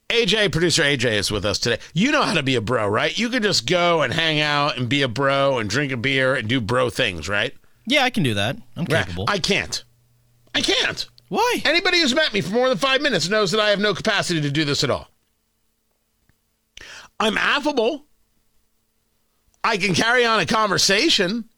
AJ, 0.09 0.52
producer 0.52 0.83
AJ, 0.83 1.12
is 1.12 1.31
with 1.33 1.44
us 1.44 1.59
today. 1.59 1.83
You 1.92 2.12
know 2.12 2.22
how 2.22 2.35
to 2.35 2.42
be 2.42 2.55
a 2.55 2.61
bro, 2.61 2.87
right? 2.87 3.16
You 3.18 3.29
can 3.29 3.42
just 3.42 3.66
go 3.66 4.02
and 4.02 4.12
hang 4.12 4.40
out 4.40 4.79
and 4.79 4.88
be 4.88 5.02
a 5.02 5.09
bro 5.09 5.59
and 5.59 5.68
drink 5.68 5.90
a 5.90 5.96
beer 5.96 6.35
and 6.35 6.46
do 6.48 6.61
bro 6.61 6.90
things, 6.90 7.29
right? 7.29 7.52
Yeah, 7.87 8.05
I 8.05 8.11
can 8.11 8.22
do 8.22 8.35
that. 8.35 8.57
I'm 8.76 8.87
capable. 8.87 9.24
I 9.26 9.38
can't. 9.38 9.83
I 10.55 10.61
can't. 10.61 11.07
Why? 11.29 11.61
Anybody 11.64 12.00
who's 12.00 12.14
met 12.14 12.33
me 12.33 12.40
for 12.40 12.52
more 12.52 12.68
than 12.68 12.79
five 12.79 13.02
minutes 13.02 13.29
knows 13.29 13.50
that 13.50 13.61
I 13.61 13.70
have 13.70 13.81
no 13.81 13.94
capacity 13.94 14.40
to 14.40 14.50
do 14.50 14.64
this 14.64 14.85
at 14.85 14.90
all. 14.90 15.09
I'm 17.18 17.38
affable. 17.38 18.05
I 19.64 19.76
can 19.79 19.94
carry 19.94 20.24
on 20.24 20.40
a 20.40 20.46
conversation. 20.46 21.48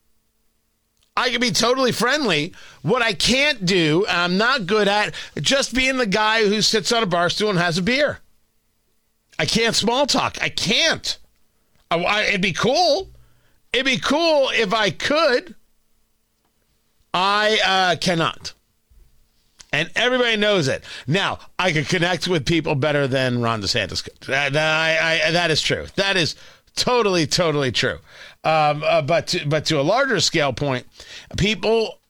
I 1.16 1.30
can 1.30 1.40
be 1.40 1.50
totally 1.50 1.92
friendly. 1.92 2.54
What 2.82 3.02
I 3.02 3.12
can't 3.12 3.66
do, 3.66 4.06
I'm 4.08 4.38
not 4.38 4.66
good 4.66 4.86
at, 4.86 5.14
just 5.40 5.74
being 5.74 5.96
the 5.96 6.06
guy 6.06 6.44
who 6.44 6.62
sits 6.62 6.92
on 6.92 7.02
a 7.02 7.06
bar 7.06 7.28
stool 7.28 7.50
and 7.50 7.58
has 7.58 7.76
a 7.76 7.82
beer. 7.82 8.20
I 9.38 9.46
can't 9.46 9.74
small 9.74 10.06
talk. 10.06 10.38
I 10.40 10.48
can't. 10.48 11.18
I, 11.90 11.98
I, 11.98 12.22
it'd 12.22 12.40
be 12.40 12.52
cool. 12.52 13.10
It'd 13.72 13.84
be 13.84 13.98
cool 13.98 14.50
if 14.50 14.72
I 14.72 14.90
could. 14.90 15.54
I 17.12 17.58
uh, 17.64 17.96
cannot. 17.96 18.52
And 19.78 19.92
everybody 19.94 20.36
knows 20.36 20.66
it. 20.66 20.82
Now, 21.06 21.38
I 21.56 21.70
can 21.70 21.84
connect 21.84 22.26
with 22.26 22.44
people 22.44 22.74
better 22.74 23.06
than 23.06 23.40
Ron 23.40 23.62
DeSantis 23.62 24.02
could. 24.02 24.18
That, 24.26 24.56
I, 24.56 25.28
I, 25.28 25.30
that 25.30 25.52
is 25.52 25.62
true. 25.62 25.86
That 25.94 26.16
is 26.16 26.34
totally, 26.74 27.28
totally 27.28 27.70
true. 27.70 27.98
Um, 28.42 28.82
uh, 28.84 29.02
but, 29.02 29.28
to, 29.28 29.46
but 29.46 29.66
to 29.66 29.80
a 29.80 29.82
larger 29.82 30.18
scale 30.18 30.52
point, 30.52 30.84
people 31.36 32.00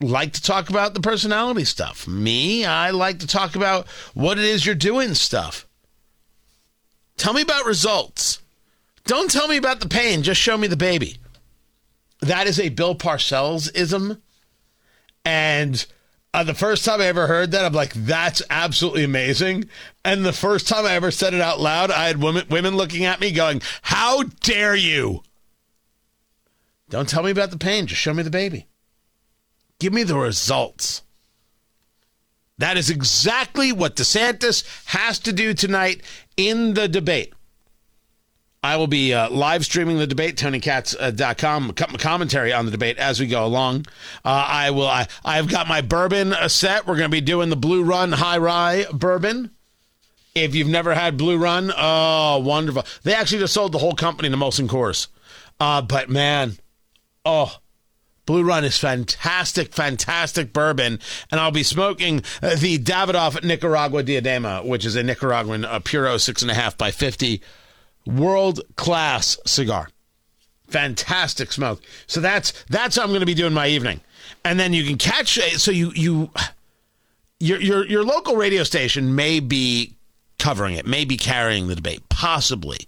like 0.00 0.34
to 0.34 0.40
talk 0.40 0.70
about 0.70 0.94
the 0.94 1.00
personality 1.00 1.64
stuff. 1.64 2.06
Me, 2.06 2.64
I 2.64 2.90
like 2.90 3.18
to 3.18 3.26
talk 3.26 3.56
about 3.56 3.88
what 4.14 4.38
it 4.38 4.44
is 4.44 4.64
you're 4.64 4.76
doing 4.76 5.14
stuff. 5.14 5.66
Tell 7.16 7.32
me 7.32 7.42
about 7.42 7.66
results. 7.66 8.40
Don't 9.04 9.32
tell 9.32 9.48
me 9.48 9.56
about 9.56 9.80
the 9.80 9.88
pain. 9.88 10.22
Just 10.22 10.40
show 10.40 10.56
me 10.56 10.68
the 10.68 10.76
baby. 10.76 11.16
That 12.20 12.46
is 12.46 12.60
a 12.60 12.68
Bill 12.68 12.94
Parcells 12.94 13.68
ism. 13.74 14.22
And 15.24 15.84
uh, 16.36 16.44
the 16.44 16.52
first 16.52 16.84
time 16.84 17.00
I 17.00 17.06
ever 17.06 17.26
heard 17.26 17.52
that, 17.52 17.64
I'm 17.64 17.72
like, 17.72 17.94
that's 17.94 18.42
absolutely 18.50 19.04
amazing. 19.04 19.70
And 20.04 20.22
the 20.22 20.34
first 20.34 20.68
time 20.68 20.84
I 20.84 20.92
ever 20.92 21.10
said 21.10 21.32
it 21.32 21.40
out 21.40 21.60
loud, 21.60 21.90
I 21.90 22.08
had 22.08 22.22
women, 22.22 22.46
women 22.50 22.76
looking 22.76 23.06
at 23.06 23.20
me 23.20 23.32
going, 23.32 23.62
How 23.80 24.22
dare 24.22 24.76
you? 24.76 25.22
Don't 26.90 27.08
tell 27.08 27.22
me 27.22 27.30
about 27.30 27.52
the 27.52 27.58
pain. 27.58 27.86
Just 27.86 28.02
show 28.02 28.12
me 28.12 28.22
the 28.22 28.28
baby. 28.28 28.66
Give 29.78 29.94
me 29.94 30.02
the 30.02 30.18
results. 30.18 31.02
That 32.58 32.76
is 32.76 32.90
exactly 32.90 33.72
what 33.72 33.96
DeSantis 33.96 34.62
has 34.88 35.18
to 35.20 35.32
do 35.32 35.54
tonight 35.54 36.02
in 36.36 36.74
the 36.74 36.86
debate. 36.86 37.32
I 38.66 38.74
will 38.78 38.88
be 38.88 39.14
uh, 39.14 39.30
live 39.30 39.64
streaming 39.64 39.98
the 39.98 40.08
debate, 40.08 40.36
TonyKatz.com, 40.36 41.70
uh, 41.70 41.98
commentary 41.98 42.52
on 42.52 42.64
the 42.64 42.72
debate 42.72 42.98
as 42.98 43.20
we 43.20 43.28
go 43.28 43.46
along. 43.46 43.86
Uh, 44.24 44.44
I 44.48 44.72
will. 44.72 44.88
I, 44.88 45.06
I've 45.24 45.46
got 45.48 45.68
my 45.68 45.82
bourbon 45.82 46.32
uh, 46.32 46.48
set. 46.48 46.84
We're 46.84 46.96
going 46.96 47.08
to 47.08 47.16
be 47.16 47.20
doing 47.20 47.48
the 47.48 47.56
Blue 47.56 47.84
Run 47.84 48.10
High 48.10 48.38
Rye 48.38 48.86
bourbon. 48.92 49.52
If 50.34 50.56
you've 50.56 50.66
never 50.66 50.94
had 50.94 51.16
Blue 51.16 51.38
Run, 51.38 51.72
oh, 51.76 52.40
wonderful! 52.40 52.84
They 53.04 53.14
actually 53.14 53.38
just 53.38 53.54
sold 53.54 53.70
the 53.70 53.78
whole 53.78 53.94
company 53.94 54.30
to 54.30 54.36
Molson 54.36 54.66
Coors. 54.66 55.06
Uh, 55.60 55.80
but 55.80 56.10
man, 56.10 56.56
oh, 57.24 57.58
Blue 58.26 58.42
Run 58.42 58.64
is 58.64 58.76
fantastic, 58.76 59.74
fantastic 59.74 60.52
bourbon, 60.52 60.98
and 61.30 61.40
I'll 61.40 61.52
be 61.52 61.62
smoking 61.62 62.16
the 62.40 62.78
Davidoff 62.78 63.44
Nicaragua 63.44 64.02
Diadema, 64.02 64.66
which 64.66 64.84
is 64.84 64.96
a 64.96 65.04
Nicaraguan 65.04 65.64
uh, 65.64 65.78
Puro 65.78 66.16
six 66.16 66.42
and 66.42 66.50
a 66.50 66.54
half 66.54 66.76
by 66.76 66.90
fifty 66.90 67.40
world 68.06 68.60
class 68.76 69.38
cigar. 69.46 69.88
Fantastic 70.68 71.52
smoke. 71.52 71.82
So 72.06 72.20
that's 72.20 72.64
that's 72.68 72.96
how 72.96 73.02
I'm 73.02 73.08
going 73.08 73.20
to 73.20 73.26
be 73.26 73.34
doing 73.34 73.52
my 73.52 73.68
evening. 73.68 74.00
And 74.44 74.58
then 74.58 74.72
you 74.72 74.84
can 74.84 74.98
catch 74.98 75.38
so 75.58 75.70
you 75.70 75.92
you 75.94 76.30
your 77.38 77.60
your 77.60 77.86
your 77.86 78.04
local 78.04 78.36
radio 78.36 78.62
station 78.62 79.14
may 79.14 79.40
be 79.40 79.96
covering 80.38 80.74
it, 80.74 80.86
may 80.86 81.04
be 81.04 81.16
carrying 81.16 81.66
the 81.66 81.74
debate, 81.74 82.08
possibly. 82.08 82.78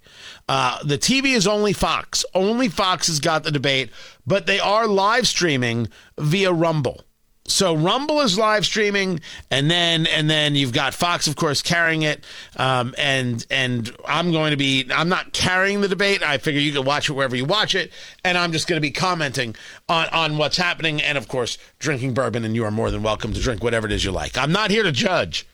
Uh, 0.48 0.83
the 0.85 0.98
TV 0.98 1.35
is 1.35 1.46
only 1.46 1.72
Fox. 1.72 2.24
Only 2.35 2.68
Fox 2.68 3.07
has 3.07 3.20
got 3.20 3.44
the 3.44 3.50
debate, 3.50 3.90
but 4.26 4.46
they 4.46 4.61
are 4.61 4.87
live 4.87 5.26
streaming 5.26 5.88
via 6.18 6.52
Rumble. 6.52 7.02
So 7.48 7.74
Rumble 7.74 8.20
is 8.20 8.38
live 8.38 8.66
streaming, 8.66 9.20
and 9.50 9.70
then 9.70 10.06
and 10.06 10.28
then 10.28 10.54
you've 10.54 10.72
got 10.72 10.92
Fox, 10.92 11.26
of 11.26 11.34
course, 11.34 11.62
carrying 11.62 12.02
it. 12.02 12.24
Um, 12.56 12.94
and 12.98 13.44
and 13.50 13.90
I'm 14.04 14.32
going 14.32 14.50
to 14.50 14.56
be 14.56 14.87
I'm 14.94 15.08
not 15.08 15.32
carrying 15.32 15.80
the 15.80 15.88
debate. 15.88 16.22
I 16.22 16.37
figure 16.38 16.61
you 16.61 16.72
can 16.72 16.84
watch 16.84 17.08
it 17.08 17.14
wherever 17.14 17.34
you 17.34 17.46
watch 17.46 17.74
it, 17.74 17.90
and 18.22 18.37
I'm 18.37 18.52
just 18.52 18.68
going 18.68 18.76
to 18.76 18.87
be 18.87 18.90
commenting 18.90 19.56
on 19.88 20.08
on 20.08 20.37
what's 20.37 20.58
happening, 20.58 21.00
and 21.00 21.16
of 21.16 21.28
course, 21.28 21.56
drinking 21.78 22.12
bourbon. 22.14 22.44
And 22.44 22.54
you 22.54 22.64
are 22.64 22.70
more 22.70 22.90
than 22.90 23.02
welcome 23.02 23.32
to 23.32 23.40
drink 23.40 23.64
whatever 23.64 23.87
it 23.87 23.92
is 23.92 24.04
you 24.04 24.12
like. 24.12 24.37
I'm 24.37 24.52
not 24.52 24.70
here 24.70 24.82
to 24.82 24.92
judge. 24.92 25.46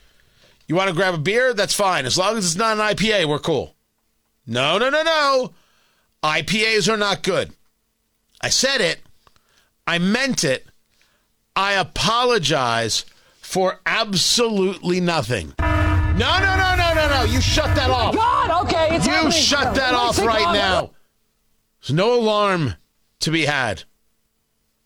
You 0.67 0.75
want 0.75 0.89
to 0.89 0.95
grab 0.95 1.13
a 1.13 1.17
beer? 1.17 1.53
That's 1.53 1.73
fine. 1.73 2.05
As 2.05 2.17
long 2.17 2.37
as 2.37 2.45
it's 2.45 2.55
not 2.55 2.77
an 2.77 2.95
IPA, 2.95 3.25
we're 3.25 3.39
cool. 3.39 3.75
No, 4.45 4.77
no, 4.77 4.89
no, 4.89 5.01
no. 5.01 5.53
IPAs 6.23 6.91
are 6.91 6.97
not 6.97 7.23
good. 7.23 7.53
I 8.41 8.49
said 8.49 8.81
it. 8.81 8.99
I 9.87 9.99
meant 9.99 10.43
it. 10.43 10.67
I 11.55 11.73
apologize 11.73 13.05
for 13.39 13.79
absolutely 13.85 14.99
nothing. 14.99 15.53
No, 15.59 16.15
no, 16.15 16.55
no, 16.57 16.75
no, 16.77 16.93
no, 16.93 17.09
no. 17.09 17.23
You 17.23 17.41
shut 17.41 17.75
that 17.75 17.89
off. 17.89 18.15
God, 18.15 18.65
okay, 18.65 18.95
it's 18.95 19.05
You 19.05 19.11
happening. 19.13 19.31
shut 19.33 19.75
that 19.75 19.93
off 19.93 20.17
right 20.19 20.39
take 20.39 20.53
now. 20.53 20.91
There's 21.81 21.93
no 21.93 22.19
alarm 22.19 22.75
to 23.19 23.31
be 23.31 23.45
had. 23.45 23.83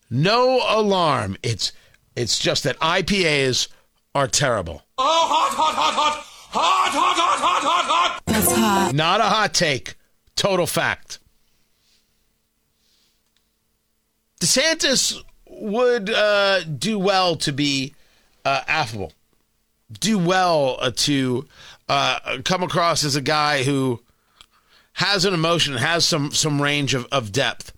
No 0.10 0.62
alarm. 0.68 1.38
It's 1.44 1.72
it's 2.16 2.38
just 2.40 2.64
that 2.64 2.78
IPAs 2.80 3.68
are 4.16 4.28
terrible. 4.28 4.84
Oh, 4.98 5.04
hot, 5.04 5.56
hot, 5.56 5.76
hot, 5.76 5.94
hot. 5.94 6.26
Hot, 6.52 6.90
hot, 6.92 7.16
hot, 7.16 7.40
hot, 7.40 7.64
hot, 7.64 7.86
hot. 7.86 8.22
That's 8.26 8.52
hot. 8.52 8.92
Not 8.96 9.22
a 9.22 9.26
hot 9.26 9.54
take. 9.54 9.96
Total 10.36 10.66
fact. 10.66 11.20
DeSantis 14.42 15.22
would 15.60 16.10
uh, 16.10 16.64
do 16.64 16.98
well 16.98 17.36
to 17.38 17.52
be 17.52 17.94
uh, 18.46 18.62
affable, 18.68 19.14
do 20.00 20.18
well 20.18 20.78
uh, 20.80 20.92
to 20.96 21.48
uh, 21.88 22.40
come 22.44 22.64
across 22.64 23.04
as 23.04 23.16
a 23.16 23.22
guy 23.22 23.64
who 23.64 24.02
has 24.94 25.26
an 25.26 25.34
emotion, 25.34 25.76
has 25.76 26.06
some 26.06 26.32
some 26.32 26.62
range 26.62 26.94
of, 26.94 27.08
of 27.12 27.32
depth. 27.32 27.74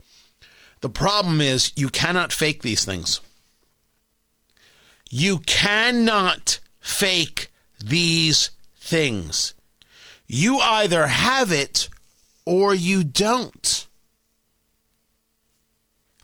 The 0.81 0.89
problem 0.89 1.41
is 1.41 1.71
you 1.75 1.89
cannot 1.89 2.33
fake 2.33 2.61
these 2.63 2.83
things. 2.83 3.21
You 5.09 5.39
cannot 5.39 6.59
fake 6.79 7.51
these 7.83 8.51
things. 8.79 9.53
You 10.27 10.57
either 10.59 11.07
have 11.07 11.51
it 11.51 11.89
or 12.45 12.73
you 12.73 13.03
don't. 13.03 13.87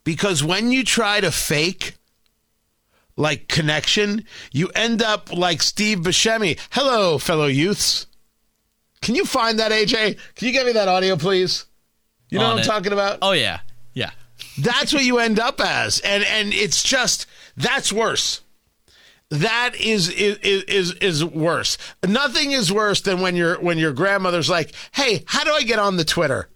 Because 0.07 0.41
when 0.41 0.71
you 0.71 0.85
try 0.85 1.19
to 1.19 1.31
fake 1.31 1.97
like 3.17 3.49
connection, 3.49 4.23
you 4.53 4.69
end 4.69 5.01
up 5.01 5.33
like 5.33 5.61
Steve 5.61 5.97
Buscemi. 5.97 6.57
Hello, 6.71 7.17
fellow 7.17 7.47
youths. 7.47 8.07
Can 9.01 9.15
you 9.15 9.25
find 9.25 9.59
that, 9.59 9.73
AJ? 9.73 10.17
Can 10.35 10.47
you 10.47 10.53
get 10.53 10.65
me 10.65 10.71
that 10.71 10.87
audio, 10.87 11.17
please? 11.17 11.65
You 12.29 12.39
know 12.39 12.45
On 12.45 12.51
what 12.51 12.59
I'm 12.59 12.63
it. 12.63 12.67
talking 12.67 12.93
about? 12.93 13.19
Oh 13.21 13.33
yeah, 13.33 13.59
yeah. 13.95 14.11
That's 14.57 14.93
what 14.93 15.03
you 15.03 15.17
end 15.17 15.41
up 15.41 15.59
as, 15.59 15.99
and 15.99 16.23
and 16.23 16.53
it's 16.53 16.83
just 16.83 17.25
that's 17.57 17.91
worse. 17.91 18.39
That 19.29 19.75
is 19.77 20.07
is 20.07 20.37
is 20.37 20.93
is 20.93 21.25
worse. 21.25 21.77
Nothing 22.01 22.53
is 22.53 22.71
worse 22.71 23.01
than 23.01 23.19
when 23.19 23.35
your 23.35 23.59
when 23.59 23.77
your 23.77 23.91
grandmother's 23.91 24.49
like, 24.49 24.71
"Hey, 24.93 25.25
how 25.27 25.43
do 25.43 25.51
I 25.51 25.63
get 25.63 25.79
on 25.79 25.97
the 25.97 26.05
Twitter?" 26.05 26.47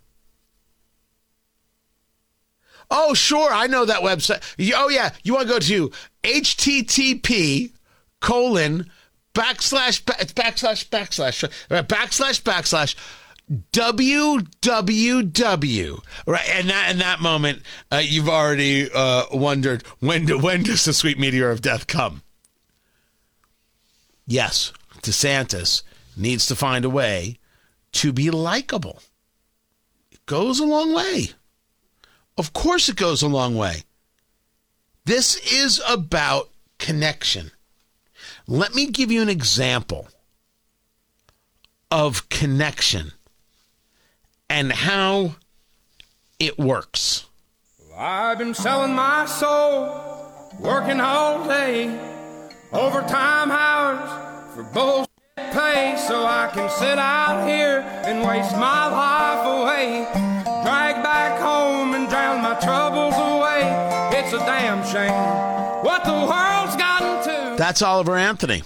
Oh, 2.94 3.14
sure, 3.14 3.52
I 3.52 3.68
know 3.68 3.86
that 3.86 4.02
website. 4.02 4.44
Oh 4.76 4.90
yeah, 4.90 5.12
you 5.24 5.34
want 5.34 5.48
to 5.48 5.54
go 5.54 5.60
to 5.60 5.92
http 6.24 7.72
colon 8.20 8.90
backslash 9.34 10.04
backslash 10.04 10.88
backslash 10.90 11.50
backslash 11.88 12.42
backslash 12.44 12.96
www 13.74 14.44
right 16.26 16.50
and 16.52 16.70
that 16.70 16.92
in 16.92 17.00
that 17.00 17.20
moment 17.20 17.62
uh, 17.92 18.02
you've 18.02 18.30
already 18.30 18.90
uh, 18.94 19.26
wondered 19.34 19.86
when 20.00 20.26
do, 20.26 20.38
when 20.38 20.64
does 20.64 20.86
the 20.86 20.94
sweet 20.94 21.20
meteor 21.20 21.50
of 21.50 21.62
death 21.62 21.88
come? 21.88 22.22
Yes 24.26 24.72
DeSantis 25.02 25.82
needs 26.16 26.46
to 26.46 26.56
find 26.56 26.86
a 26.86 26.90
way 26.90 27.40
to 27.94 28.14
be 28.14 28.30
likable. 28.30 29.02
It 30.12 30.26
goes 30.26 30.60
a 30.60 30.66
long 30.66 30.94
way 30.94 31.32
of 32.38 32.54
course 32.54 32.90
it 32.90 32.96
goes 32.96 33.22
a 33.22 33.28
long 33.28 33.56
way 33.56 33.84
this 35.06 35.36
is 35.52 35.82
about 35.88 36.50
connection 36.78 37.52
let 38.48 38.74
me 38.74 38.88
give 38.88 39.12
you 39.12 39.22
an 39.22 39.30
example 39.30 40.08
of 41.92 42.30
connection 42.30 43.12
and 44.50 44.72
how 44.72 45.36
it 46.40 46.58
works. 46.58 47.26
I've 47.96 48.38
been 48.38 48.54
selling 48.54 48.94
my 48.94 49.26
soul, 49.26 50.52
working 50.60 51.00
all 51.00 51.46
day, 51.48 51.88
overtime 52.72 53.52
hours 53.52 54.56
for 54.56 54.64
bullshit 54.64 55.10
pay, 55.36 55.96
so 56.08 56.26
I 56.26 56.50
can 56.54 56.70
sit 56.70 56.98
out 56.98 57.48
here 57.48 57.80
and 58.06 58.28
waste 58.28 58.56
my 58.58 58.88
life 58.88 59.46
away. 59.46 60.41
That's 67.58 67.82
Oliver 67.82 68.18
Anthony. 68.18 68.64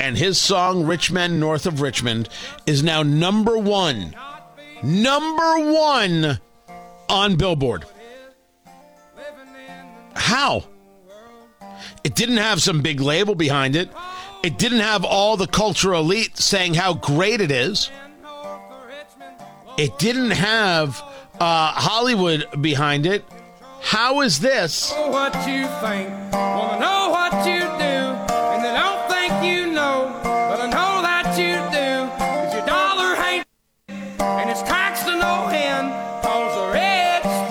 And 0.00 0.16
his 0.16 0.40
song, 0.40 0.84
Rich 0.84 1.10
Men 1.12 1.38
North 1.38 1.66
of 1.66 1.80
Richmond, 1.80 2.28
is 2.66 2.82
now 2.82 3.02
number 3.02 3.58
one. 3.58 4.14
Number 4.82 5.72
one 5.72 6.40
on 7.08 7.36
Billboard. 7.36 7.84
How? 10.14 10.64
It 12.04 12.14
didn't 12.14 12.36
have 12.38 12.62
some 12.62 12.80
big 12.80 13.00
label 13.00 13.34
behind 13.34 13.76
it. 13.76 13.90
It 14.42 14.58
didn't 14.58 14.80
have 14.80 15.04
all 15.04 15.36
the 15.36 15.46
cultural 15.46 16.00
elite 16.00 16.36
saying 16.38 16.74
how 16.74 16.94
great 16.94 17.40
it 17.40 17.50
is. 17.50 17.90
It 19.76 19.98
didn't 19.98 20.30
have 20.30 21.00
uh, 21.40 21.72
Hollywood 21.72 22.46
behind 22.60 23.06
it. 23.06 23.24
How 23.80 24.20
is 24.20 24.40
this? 24.40 24.92
know 24.92 25.08
what 25.08 25.34
you 25.48 25.66
think, 25.80 26.10
wanna 26.32 26.80
know 26.80 27.08
what 27.10 27.32
you 27.46 27.60
do, 27.60 27.96
and 28.52 28.64
they 28.64 28.72
don't 28.72 29.08
think 29.08 29.32
you 29.42 29.72
know, 29.72 30.10
but 30.22 30.60
I 30.60 30.66
know 30.66 31.02
that 31.02 31.38
you 31.38 31.56
do, 31.70 32.08
'cause 32.18 32.54
your 32.54 32.66
dollar 32.66 33.16
ain't 33.24 33.46
and 33.88 34.50
it's 34.50 34.62
taxed 34.62 35.04
to 35.06 35.16
no 35.16 35.46
end, 35.48 35.92
cause 36.22 36.54
the 36.54 36.66
rich 36.72 37.50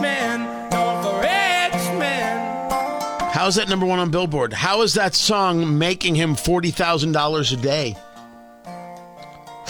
cause 0.72 1.06
the 1.06 1.14
rich 1.20 2.00
men. 2.00 3.30
How's 3.32 3.56
that 3.56 3.70
number 3.70 3.86
one 3.86 4.00
on 4.00 4.10
Billboard? 4.12 4.54
How 4.54 4.82
is 4.82 4.94
that 4.96 5.16
song 5.16 5.78
making 5.78 6.16
him 6.16 6.36
$40,000 6.36 7.52
a 7.52 7.58
day? 7.58 7.96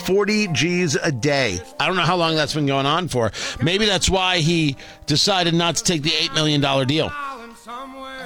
40 0.07 0.47
G's 0.53 0.95
a 0.95 1.11
day. 1.11 1.59
I 1.77 1.85
don't 1.85 1.97
know 1.97 2.03
how 2.03 2.15
long 2.15 2.35
that's 2.35 2.53
been 2.53 2.65
going 2.65 2.85
on 2.85 3.09
for. 3.09 3.33
Maybe 3.61 3.85
that's 3.85 4.09
why 4.09 4.37
he 4.37 4.77
decided 5.05 5.53
not 5.53 5.75
to 5.75 5.83
take 5.83 6.01
the 6.01 6.11
$8 6.11 6.33
million 6.33 6.87
deal. 6.87 7.11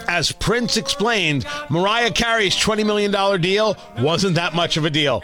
As 0.07 0.31
Prince 0.31 0.77
explained, 0.77 1.43
Mariah 1.71 2.11
Carey's 2.11 2.55
$20 2.55 2.85
million 2.85 3.41
deal 3.41 3.75
wasn't 3.97 4.35
that 4.35 4.53
much 4.53 4.77
of 4.77 4.85
a 4.85 4.91
deal. 4.91 5.23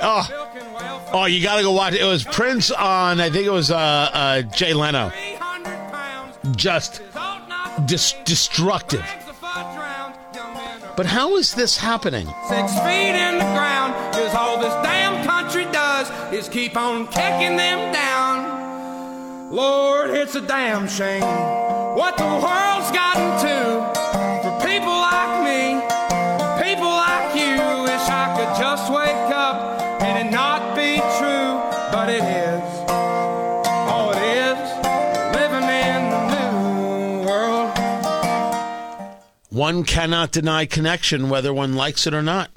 Oh. 0.00 1.08
Oh, 1.12 1.24
you 1.24 1.42
got 1.42 1.56
to 1.56 1.62
go 1.62 1.72
watch 1.72 1.94
it. 1.94 2.02
It 2.02 2.04
was 2.04 2.22
Prince 2.22 2.70
on, 2.70 3.20
I 3.20 3.28
think 3.28 3.46
it 3.46 3.50
was 3.50 3.72
uh, 3.72 3.76
uh, 3.76 4.42
Jay 4.42 4.74
Leno. 4.74 5.10
Just 6.54 7.02
dis- 7.86 8.14
destructive. 8.24 9.04
But 10.96 11.04
how 11.04 11.36
is 11.36 11.54
this 11.54 11.76
happening? 11.76 12.26
six 12.48 12.72
feet 12.80 13.14
in 13.14 13.38
the 13.38 13.44
ground. 13.44 13.92
Cause 14.14 14.34
all 14.34 14.58
this 14.58 14.72
country 15.46 15.70
does 15.70 16.10
is 16.32 16.48
keep 16.48 16.76
on 16.76 17.06
kicking 17.06 17.56
them 17.56 17.92
down. 17.92 19.54
Lord, 19.54 20.10
it's 20.10 20.34
a 20.34 20.40
damn 20.40 20.88
shame 20.88 21.22
what 21.22 22.16
the 22.16 22.24
world's 22.24 22.90
gotten 22.90 23.30
to 23.46 23.58
for 24.42 24.66
people 24.66 24.88
like 24.88 25.44
me, 25.46 25.78
people 26.66 26.88
like 26.88 27.36
you. 27.36 27.54
Wish 27.84 28.08
I 28.10 28.34
could 28.36 28.60
just 28.60 28.90
wake 28.90 29.30
up 29.30 30.02
and 30.02 30.26
it 30.26 30.32
not 30.32 30.74
be 30.74 30.96
true, 31.16 31.62
but 31.92 32.08
it 32.08 32.24
is. 32.24 32.66
Oh, 33.88 34.10
it 34.16 34.22
is 34.50 34.58
living 35.36 35.68
in 35.86 36.10
the 36.10 36.22
new 36.34 37.28
world. 37.28 37.70
One 39.50 39.84
cannot 39.84 40.32
deny 40.32 40.66
connection 40.66 41.28
whether 41.28 41.54
one 41.54 41.76
likes 41.76 42.04
it 42.08 42.14
or 42.14 42.22
not. 42.22 42.50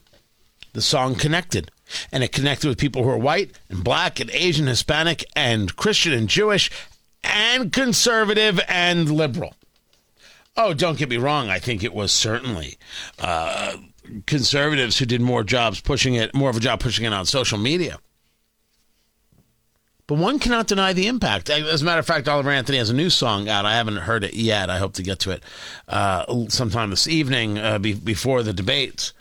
The 0.79 0.83
song 0.83 1.15
connected. 1.15 1.71
And 2.09 2.23
it 2.23 2.31
connected 2.31 2.69
with 2.69 2.77
people 2.77 3.03
who 3.03 3.09
are 3.09 3.17
white 3.17 3.51
and 3.67 3.83
black 3.83 4.21
and 4.21 4.29
Asian, 4.29 4.67
Hispanic 4.67 5.25
and 5.35 5.75
Christian 5.75 6.13
and 6.13 6.29
Jewish 6.29 6.71
and 7.21 7.73
conservative 7.73 8.61
and 8.69 9.11
liberal. 9.11 9.55
Oh, 10.55 10.73
don't 10.73 10.97
get 10.97 11.09
me 11.09 11.17
wrong. 11.17 11.49
I 11.49 11.59
think 11.59 11.83
it 11.83 11.93
was 11.93 12.13
certainly 12.13 12.77
uh, 13.19 13.75
conservatives 14.25 14.99
who 14.99 15.05
did 15.05 15.19
more 15.19 15.43
jobs 15.43 15.81
pushing 15.81 16.13
it, 16.13 16.33
more 16.33 16.49
of 16.49 16.55
a 16.55 16.61
job 16.61 16.79
pushing 16.79 17.03
it 17.03 17.11
on 17.11 17.25
social 17.25 17.57
media. 17.57 17.99
But 20.07 20.17
one 20.17 20.39
cannot 20.39 20.67
deny 20.67 20.93
the 20.93 21.07
impact. 21.07 21.49
As 21.49 21.81
a 21.81 21.85
matter 21.85 21.99
of 21.99 22.07
fact, 22.07 22.29
Oliver 22.29 22.51
Anthony 22.51 22.77
has 22.77 22.89
a 22.89 22.95
new 22.95 23.09
song 23.09 23.49
out. 23.49 23.65
I 23.65 23.75
haven't 23.75 23.97
heard 23.97 24.23
it 24.23 24.33
yet. 24.33 24.69
I 24.69 24.77
hope 24.77 24.93
to 24.93 25.03
get 25.03 25.19
to 25.19 25.31
it 25.31 25.43
uh, 25.89 26.47
sometime 26.47 26.89
this 26.89 27.05
evening 27.05 27.57
uh, 27.57 27.79
be- 27.79 27.95
before 27.95 28.43
the 28.43 28.53
debates. 28.53 29.11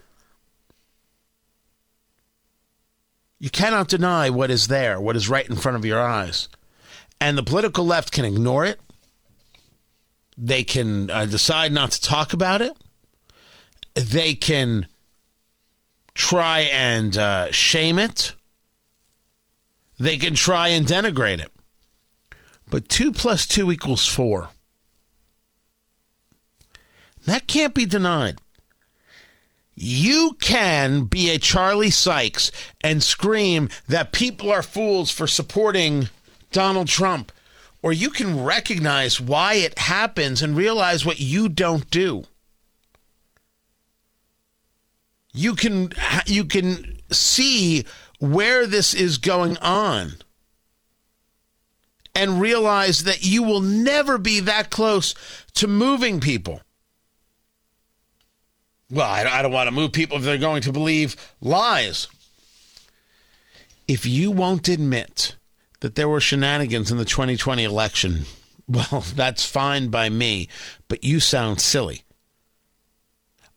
You 3.38 3.50
cannot 3.50 3.88
deny 3.88 4.30
what 4.30 4.50
is 4.50 4.66
there, 4.66 5.00
what 5.00 5.16
is 5.16 5.28
right 5.28 5.48
in 5.48 5.56
front 5.56 5.76
of 5.76 5.84
your 5.84 6.00
eyes. 6.00 6.48
And 7.20 7.38
the 7.38 7.42
political 7.42 7.84
left 7.84 8.12
can 8.12 8.24
ignore 8.24 8.64
it. 8.64 8.80
They 10.36 10.64
can 10.64 11.10
uh, 11.10 11.26
decide 11.26 11.72
not 11.72 11.92
to 11.92 12.00
talk 12.00 12.32
about 12.32 12.62
it. 12.62 12.76
They 13.94 14.34
can 14.34 14.86
try 16.14 16.60
and 16.72 17.16
uh, 17.16 17.50
shame 17.52 17.98
it. 17.98 18.34
They 19.98 20.16
can 20.16 20.34
try 20.34 20.68
and 20.68 20.86
denigrate 20.86 21.40
it. 21.40 21.52
But 22.70 22.88
two 22.88 23.12
plus 23.12 23.46
two 23.46 23.72
equals 23.72 24.06
four. 24.06 24.50
That 27.24 27.46
can't 27.46 27.74
be 27.74 27.86
denied. 27.86 28.40
You 29.80 30.36
can 30.40 31.04
be 31.04 31.30
a 31.30 31.38
Charlie 31.38 31.90
Sykes 31.90 32.50
and 32.80 33.00
scream 33.00 33.68
that 33.86 34.10
people 34.10 34.50
are 34.50 34.62
fools 34.62 35.12
for 35.12 35.28
supporting 35.28 36.08
Donald 36.50 36.88
Trump, 36.88 37.30
or 37.80 37.92
you 37.92 38.10
can 38.10 38.42
recognize 38.42 39.20
why 39.20 39.54
it 39.54 39.78
happens 39.78 40.42
and 40.42 40.56
realize 40.56 41.06
what 41.06 41.20
you 41.20 41.48
don't 41.48 41.88
do. 41.90 42.24
You 45.32 45.54
can 45.54 45.92
you 46.26 46.44
can 46.44 46.98
see 47.12 47.84
where 48.18 48.66
this 48.66 48.94
is 48.94 49.16
going 49.16 49.58
on 49.58 50.14
and 52.16 52.40
realize 52.40 53.04
that 53.04 53.22
you 53.22 53.44
will 53.44 53.60
never 53.60 54.18
be 54.18 54.40
that 54.40 54.70
close 54.70 55.14
to 55.54 55.68
moving 55.68 56.18
people. 56.18 56.62
Well, 58.90 59.06
I, 59.06 59.42
don't 59.42 59.52
want 59.52 59.66
to 59.66 59.74
move 59.74 59.92
people 59.92 60.16
if 60.16 60.24
they're 60.24 60.38
going 60.38 60.62
to 60.62 60.72
believe 60.72 61.14
lies. 61.40 62.08
If 63.86 64.06
you 64.06 64.30
won't 64.30 64.68
admit 64.68 65.36
that 65.80 65.94
there 65.94 66.08
were 66.08 66.20
shenanigans 66.20 66.90
in 66.90 66.96
the 66.96 67.04
2020 67.04 67.64
election, 67.64 68.24
well, 68.68 69.04
that's 69.14 69.44
fine 69.44 69.88
by 69.88 70.08
me, 70.08 70.48
but 70.88 71.04
you 71.04 71.20
sound 71.20 71.60
silly. 71.60 72.02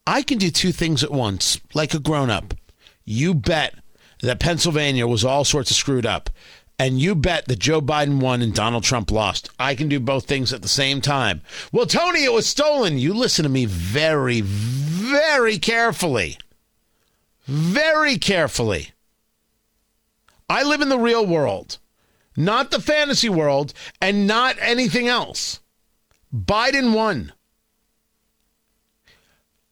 I 0.06 0.22
can 0.22 0.38
do 0.38 0.50
two 0.50 0.72
things 0.72 1.04
at 1.04 1.12
once, 1.12 1.60
like 1.74 1.94
a 1.94 2.00
grown 2.00 2.30
up. 2.30 2.54
You 3.06 3.34
bet 3.34 3.76
that 4.22 4.40
Pennsylvania 4.40 5.08
was 5.08 5.24
all 5.24 5.46
sorts 5.46 5.72
of 5.72 5.78
screwed 5.78 6.06
up, 6.06 6.30
and 6.82 7.00
you 7.00 7.14
bet 7.14 7.46
that 7.46 7.60
Joe 7.60 7.80
Biden 7.80 8.20
won 8.20 8.42
and 8.42 8.56
Donald 8.56 8.84
Trump 8.84 9.12
lost. 9.12 9.52
I 9.60 9.76
can 9.76 9.88
do 9.88 10.00
both 10.00 10.26
things 10.26 10.52
at 10.52 10.64
the 10.64 10.68
same 10.68 11.00
time. 11.00 11.42
Well, 11.72 11.86
Tony, 11.86 12.24
it 12.24 12.34
was 12.34 12.48
stolen. 12.48 12.98
You 12.98 13.14
listen 13.14 13.44
to 13.44 13.50
me 13.50 13.66
very, 13.66 14.42
very 14.42 15.60
carefully. 15.60 16.40
Very 17.46 18.18
carefully. 18.18 18.94
I 20.50 20.64
live 20.64 20.82
in 20.82 20.90
the 20.90 20.98
real 20.98 21.24
world, 21.24 21.78
not 22.36 22.72
the 22.72 22.82
fantasy 22.82 23.30
world, 23.30 23.76
and 24.02 24.26
not 24.26 24.56
anything 24.60 25.08
else. 25.08 25.60
Biden 26.36 26.96
won. 26.96 27.32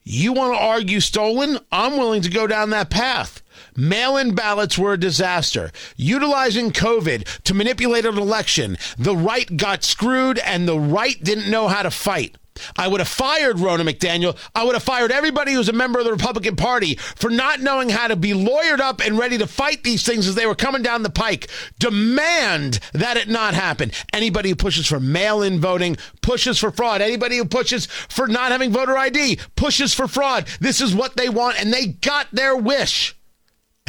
You 0.03 0.31
want 0.33 0.53
to 0.53 0.63
argue 0.63 0.99
stolen? 0.99 1.57
I'm 1.71 1.97
willing 1.97 2.21
to 2.21 2.29
go 2.29 2.45
down 2.45 2.69
that 2.69 2.91
path. 2.91 3.41
Mail 3.79 4.17
in 4.17 4.35
ballots 4.35 4.77
were 4.77 4.93
a 4.93 4.99
disaster. 4.99 5.71
Utilizing 5.95 6.71
COVID 6.71 7.43
to 7.43 7.53
manipulate 7.53 8.05
an 8.05 8.17
election, 8.17 8.77
the 8.97 9.15
right 9.15 9.55
got 9.55 9.85
screwed 9.85 10.37
and 10.39 10.67
the 10.67 10.77
right 10.77 11.23
didn't 11.23 11.49
know 11.49 11.69
how 11.69 11.83
to 11.83 11.91
fight. 11.91 12.35
I 12.75 12.89
would 12.89 12.99
have 12.99 13.07
fired 13.07 13.55
Ronna 13.55 13.89
McDaniel. 13.89 14.37
I 14.53 14.65
would 14.65 14.75
have 14.75 14.83
fired 14.83 15.13
everybody 15.13 15.53
who's 15.53 15.69
a 15.69 15.73
member 15.73 15.99
of 15.99 16.05
the 16.05 16.11
Republican 16.11 16.57
Party 16.57 16.95
for 16.95 17.29
not 17.29 17.61
knowing 17.61 17.87
how 17.87 18.09
to 18.09 18.17
be 18.17 18.31
lawyered 18.31 18.81
up 18.81 18.99
and 18.99 19.17
ready 19.17 19.37
to 19.37 19.47
fight 19.47 19.83
these 19.83 20.05
things 20.05 20.27
as 20.27 20.35
they 20.35 20.45
were 20.45 20.55
coming 20.55 20.81
down 20.81 21.03
the 21.03 21.09
pike. 21.09 21.49
Demand 21.79 22.79
that 22.91 23.15
it 23.15 23.29
not 23.29 23.53
happen. 23.53 23.91
Anybody 24.11 24.49
who 24.49 24.55
pushes 24.55 24.87
for 24.87 24.99
mail 24.99 25.41
in 25.41 25.61
voting 25.61 25.95
pushes 26.21 26.59
for 26.59 26.71
fraud. 26.71 27.01
Anybody 27.01 27.37
who 27.37 27.45
pushes 27.45 27.85
for 27.85 28.27
not 28.27 28.51
having 28.51 28.71
voter 28.71 28.97
ID 28.97 29.39
pushes 29.55 29.93
for 29.93 30.09
fraud. 30.09 30.47
This 30.59 30.81
is 30.81 30.93
what 30.93 31.15
they 31.15 31.29
want, 31.29 31.61
and 31.61 31.73
they 31.73 31.87
got 31.87 32.27
their 32.31 32.57
wish. 32.57 33.15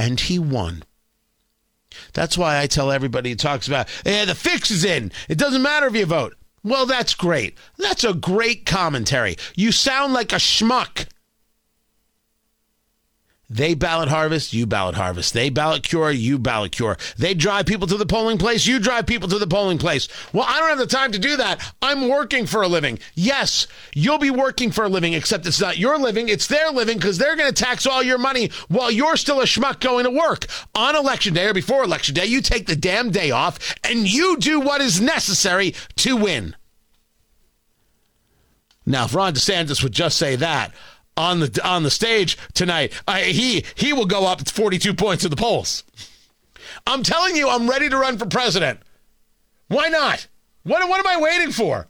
And 0.00 0.18
he 0.18 0.38
won. 0.38 0.82
That's 2.14 2.38
why 2.38 2.58
I 2.58 2.66
tell 2.66 2.90
everybody 2.90 3.28
who 3.28 3.36
talks 3.36 3.68
about, 3.68 3.86
yeah, 4.06 4.24
the 4.24 4.34
fix 4.34 4.70
is 4.70 4.82
in. 4.82 5.12
It 5.28 5.36
doesn't 5.36 5.60
matter 5.60 5.88
if 5.88 5.94
you 5.94 6.06
vote. 6.06 6.36
Well, 6.64 6.86
that's 6.86 7.12
great. 7.12 7.58
That's 7.76 8.02
a 8.02 8.14
great 8.14 8.64
commentary. 8.64 9.36
You 9.56 9.72
sound 9.72 10.14
like 10.14 10.32
a 10.32 10.36
schmuck. 10.36 11.06
They 13.52 13.74
ballot 13.74 14.08
harvest, 14.08 14.52
you 14.52 14.64
ballot 14.64 14.94
harvest. 14.94 15.34
They 15.34 15.50
ballot 15.50 15.82
cure, 15.82 16.12
you 16.12 16.38
ballot 16.38 16.70
cure. 16.70 16.96
They 17.18 17.34
drive 17.34 17.66
people 17.66 17.88
to 17.88 17.96
the 17.96 18.06
polling 18.06 18.38
place, 18.38 18.64
you 18.64 18.78
drive 18.78 19.06
people 19.06 19.28
to 19.28 19.40
the 19.40 19.46
polling 19.48 19.78
place. 19.78 20.06
Well, 20.32 20.46
I 20.48 20.60
don't 20.60 20.68
have 20.68 20.78
the 20.78 20.86
time 20.86 21.10
to 21.12 21.18
do 21.18 21.36
that. 21.36 21.60
I'm 21.82 22.08
working 22.08 22.46
for 22.46 22.62
a 22.62 22.68
living. 22.68 23.00
Yes, 23.16 23.66
you'll 23.92 24.18
be 24.18 24.30
working 24.30 24.70
for 24.70 24.84
a 24.84 24.88
living, 24.88 25.14
except 25.14 25.46
it's 25.46 25.60
not 25.60 25.78
your 25.78 25.98
living, 25.98 26.28
it's 26.28 26.46
their 26.46 26.70
living 26.70 26.98
because 26.98 27.18
they're 27.18 27.34
going 27.34 27.52
to 27.52 27.64
tax 27.64 27.88
all 27.88 28.04
your 28.04 28.18
money 28.18 28.52
while 28.68 28.90
you're 28.90 29.16
still 29.16 29.40
a 29.40 29.44
schmuck 29.46 29.80
going 29.80 30.04
to 30.04 30.10
work. 30.10 30.46
On 30.76 30.94
election 30.94 31.34
day 31.34 31.48
or 31.48 31.54
before 31.54 31.82
election 31.82 32.14
day, 32.14 32.26
you 32.26 32.42
take 32.42 32.66
the 32.66 32.76
damn 32.76 33.10
day 33.10 33.32
off 33.32 33.74
and 33.82 34.06
you 34.06 34.36
do 34.36 34.60
what 34.60 34.80
is 34.80 35.00
necessary 35.00 35.74
to 35.96 36.14
win. 36.16 36.54
Now, 38.86 39.06
if 39.06 39.14
Ron 39.14 39.34
DeSantis 39.34 39.82
would 39.82 39.92
just 39.92 40.16
say 40.16 40.36
that, 40.36 40.72
on 41.20 41.40
the 41.40 41.60
on 41.62 41.82
the 41.82 41.90
stage 41.90 42.38
tonight, 42.54 42.92
I, 43.06 43.22
he 43.24 43.64
he 43.74 43.92
will 43.92 44.06
go 44.06 44.26
up 44.26 44.48
42 44.48 44.94
points 44.94 45.24
in 45.24 45.30
the 45.30 45.36
polls. 45.36 45.84
I'm 46.86 47.02
telling 47.02 47.36
you, 47.36 47.48
I'm 47.48 47.68
ready 47.68 47.88
to 47.88 47.96
run 47.96 48.16
for 48.16 48.26
president. 48.26 48.80
Why 49.68 49.88
not? 49.88 50.26
What 50.62 50.88
what 50.88 50.98
am 50.98 51.06
I 51.06 51.20
waiting 51.20 51.52
for? 51.52 51.88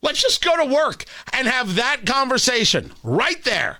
Let's 0.00 0.22
just 0.22 0.44
go 0.44 0.56
to 0.56 0.74
work 0.74 1.04
and 1.32 1.46
have 1.46 1.76
that 1.76 2.06
conversation 2.06 2.92
right 3.04 3.42
there. 3.44 3.78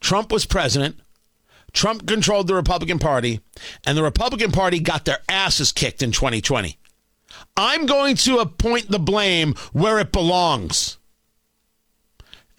Trump 0.00 0.32
was 0.32 0.46
president. 0.46 1.00
Trump 1.72 2.06
controlled 2.06 2.46
the 2.46 2.54
Republican 2.54 3.00
Party, 3.00 3.40
and 3.84 3.98
the 3.98 4.02
Republican 4.02 4.52
Party 4.52 4.78
got 4.78 5.04
their 5.04 5.18
asses 5.28 5.72
kicked 5.72 6.02
in 6.02 6.12
2020. 6.12 6.78
I'm 7.56 7.86
going 7.86 8.14
to 8.16 8.38
appoint 8.38 8.90
the 8.90 9.00
blame 9.00 9.54
where 9.72 9.98
it 9.98 10.12
belongs. 10.12 10.98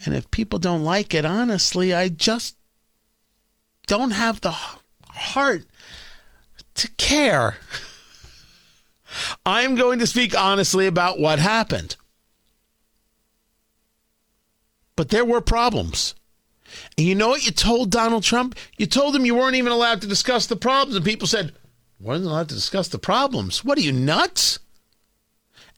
And 0.04 0.14
if 0.16 0.30
people 0.32 0.60
don't 0.60 0.84
like 0.84 1.14
it, 1.14 1.26
honestly, 1.26 1.94
I 1.94 2.10
just 2.10 2.58
don't 3.88 4.12
have 4.12 4.42
the 4.42 4.56
heart 5.10 5.66
to 6.76 6.90
care. 6.98 7.58
I'm 9.46 9.76
going 9.76 10.00
to 10.00 10.08
speak 10.08 10.38
honestly 10.38 10.88
about 10.88 11.20
what 11.20 11.40
happened. 11.40 11.96
But 14.96 15.10
there 15.10 15.26
were 15.26 15.42
problems. 15.42 16.16
And 16.98 17.08
you 17.08 17.16
know 17.16 17.30
what 17.30 17.46
you 17.46 17.52
told 17.52 17.92
Donald 17.92 18.24
Trump? 18.24 18.56
You 18.78 18.86
told 18.86 19.16
him 19.16 19.26
you 19.26 19.36
weren't 19.36 19.56
even 19.56 19.72
allowed 19.72 20.02
to 20.02 20.08
discuss 20.08 20.48
the 20.48 20.56
problems. 20.56 20.96
And 20.96 21.06
people 21.06 21.28
said, 21.28 21.54
weren't 22.00 22.26
allowed 22.26 22.50
to 22.50 22.56
discuss 22.56 22.88
the 22.90 23.00
problems. 23.00 23.64
What 23.64 23.78
are 23.78 23.82
you, 23.82 23.92
nuts? 23.92 24.60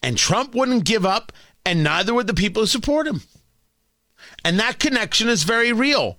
And 0.01 0.17
Trump 0.17 0.53
wouldn't 0.53 0.85
give 0.85 1.05
up, 1.05 1.31
and 1.65 1.83
neither 1.83 2.13
would 2.13 2.27
the 2.27 2.33
people 2.33 2.63
who 2.63 2.67
support 2.67 3.07
him. 3.07 3.21
And 4.47 4.61
that 4.61 4.79
connection 4.79 5.27
is 5.27 5.43
very 5.43 5.73
real. 5.73 6.15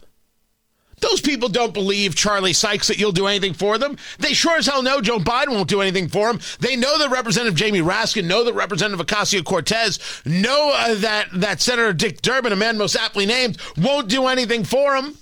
Those 1.00 1.22
people 1.22 1.48
don't 1.48 1.72
believe 1.72 2.14
Charlie 2.14 2.52
Sykes 2.52 2.88
that 2.88 2.98
you'll 2.98 3.10
do 3.10 3.26
anything 3.26 3.54
for 3.54 3.78
them. 3.78 3.96
They 4.18 4.34
sure 4.34 4.58
as 4.58 4.66
hell 4.66 4.82
know 4.82 5.00
Joe 5.00 5.18
Biden 5.18 5.52
won't 5.52 5.70
do 5.70 5.80
anything 5.80 6.08
for 6.08 6.30
them. 6.30 6.38
They 6.60 6.76
know 6.76 6.98
that 6.98 7.08
Representative 7.08 7.54
Jamie 7.54 7.80
Raskin, 7.80 8.26
know 8.26 8.44
that 8.44 8.52
Representative 8.52 9.06
Ocasio 9.06 9.42
Cortez, 9.42 9.98
know 10.26 10.72
uh, 10.74 10.96
that 10.96 11.28
that 11.32 11.62
Senator 11.62 11.94
Dick 11.94 12.20
Durbin, 12.20 12.52
a 12.52 12.56
man 12.56 12.76
most 12.76 12.96
aptly 12.96 13.24
named, 13.24 13.56
won't 13.78 14.10
do 14.10 14.26
anything 14.26 14.62
for 14.62 15.00
them. 15.00 15.16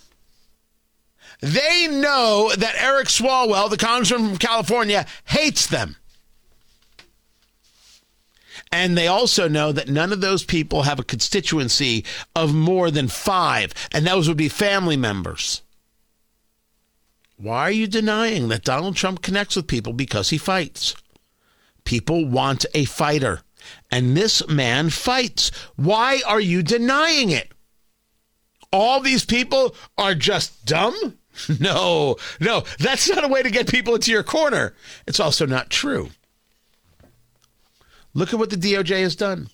They 1.42 1.86
know 1.88 2.50
that 2.56 2.74
Eric 2.76 3.06
Swalwell, 3.06 3.70
the 3.70 3.76
congressman 3.76 4.30
from 4.30 4.38
California, 4.38 5.06
hates 5.26 5.68
them. 5.68 5.94
And 8.76 8.94
they 8.96 9.06
also 9.06 9.48
know 9.48 9.72
that 9.72 9.88
none 9.88 10.12
of 10.12 10.20
those 10.20 10.44
people 10.44 10.82
have 10.82 10.98
a 10.98 11.02
constituency 11.04 12.04
of 12.34 12.52
more 12.52 12.90
than 12.90 13.08
five, 13.08 13.72
and 13.90 14.06
those 14.06 14.28
would 14.28 14.36
be 14.36 14.50
family 14.50 14.98
members. 14.98 15.62
Why 17.38 17.62
are 17.62 17.70
you 17.70 17.86
denying 17.86 18.48
that 18.48 18.64
Donald 18.64 18.94
Trump 18.94 19.22
connects 19.22 19.56
with 19.56 19.66
people 19.66 19.94
because 19.94 20.28
he 20.28 20.36
fights? 20.36 20.94
People 21.84 22.26
want 22.26 22.66
a 22.74 22.84
fighter, 22.84 23.40
and 23.90 24.14
this 24.14 24.46
man 24.46 24.90
fights. 24.90 25.50
Why 25.76 26.20
are 26.26 26.40
you 26.40 26.62
denying 26.62 27.30
it? 27.30 27.52
All 28.70 29.00
these 29.00 29.24
people 29.24 29.74
are 29.96 30.14
just 30.14 30.66
dumb? 30.66 31.18
No, 31.60 32.16
no, 32.40 32.64
that's 32.78 33.10
not 33.10 33.24
a 33.24 33.28
way 33.28 33.42
to 33.42 33.50
get 33.50 33.68
people 33.68 33.94
into 33.94 34.10
your 34.10 34.22
corner. 34.22 34.74
It's 35.06 35.20
also 35.20 35.44
not 35.44 35.68
true. 35.68 36.10
Look 38.16 38.32
at 38.32 38.38
what 38.38 38.48
the 38.48 38.56
DOJ 38.56 39.02
has 39.02 39.14
done. 39.14 39.50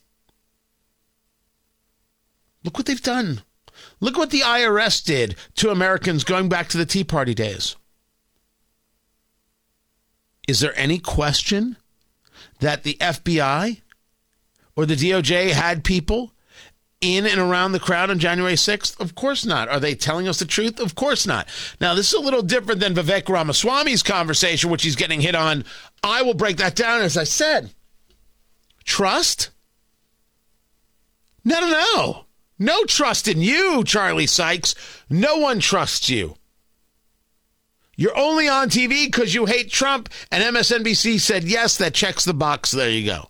Look 2.63 2.79
what 2.79 2.87
they've 2.87 3.03
done. 3.03 3.43
Look 3.99 4.17
what 4.17 4.31
the 4.31 4.43
IRS 4.43 5.05
did 5.05 5.35
to 5.57 5.71
Americans 5.71 6.23
going 6.23 6.49
back 6.49 6.69
to 6.69 6.79
the 6.79 6.87
Tea 6.87 7.03
Party 7.03 7.35
days. 7.35 7.75
Is 10.47 10.61
there 10.61 10.79
any 10.79 11.01
question 11.01 11.77
that 12.61 12.85
the 12.85 12.95
FBI 13.01 13.81
or 14.77 14.87
the 14.87 14.95
DOJ 14.95 15.51
had 15.51 15.83
people 15.83 16.33
in 17.01 17.27
and 17.27 17.41
around 17.41 17.73
the 17.73 17.81
crowd 17.81 18.11
on 18.11 18.21
January 18.21 18.55
6th? 18.55 19.01
Of 19.01 19.17
course 19.17 19.45
not. 19.45 19.69
Are 19.71 19.81
they 19.81 19.97
telling 19.97 20.29
us 20.29 20.39
the 20.39 20.45
truth? 20.45 20.79
Of 20.79 20.95
course 20.95 21.27
not. 21.27 21.49
Now, 21.81 21.95
this 21.95 22.13
is 22.13 22.15
a 22.15 22.25
little 22.25 22.43
different 22.43 22.81
than 22.81 22.95
Vivek 22.95 23.29
Ramaswamy's 23.29 24.05
conversation, 24.05 24.71
which 24.71 24.85
he's 24.85 24.95
getting 24.95 25.21
hit 25.21 25.35
on. 25.35 25.65
I 26.05 26.23
will 26.23 26.35
break 26.35 26.59
that 26.59 26.77
down, 26.77 27.03
as 27.03 27.17
I 27.17 27.25
said. 27.25 27.75
Trust? 28.85 29.51
No, 31.45 31.61
no, 31.61 31.69
no. 31.69 32.25
No 32.59 32.85
trust 32.85 33.27
in 33.27 33.43
you, 33.43 33.83
Charlie 33.85 34.27
Sykes. 34.27 34.75
No 35.11 35.39
one 35.39 35.59
trusts 35.59 36.09
you. 36.09 36.37
You're 37.97 38.17
only 38.17 38.49
on 38.49 38.71
TV 38.71 39.07
because 39.07 39.35
you 39.35 39.47
hate 39.47 39.71
Trump, 39.71 40.09
and 40.31 40.43
MSNBC 40.43 41.21
said, 41.21 41.45
yes, 41.45 41.77
that 41.79 41.95
checks 41.95 42.25
the 42.25 42.35
box. 42.35 42.71
There 42.71 42.89
you 42.89 43.05
go. 43.05 43.29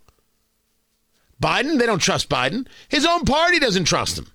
Biden, 1.41 1.77
they 1.77 1.85
don't 1.85 1.99
trust 1.99 2.29
Biden. 2.29 2.67
His 2.87 3.05
own 3.05 3.25
party 3.25 3.59
doesn't 3.59 3.85
trust 3.85 4.17
him. 4.17 4.31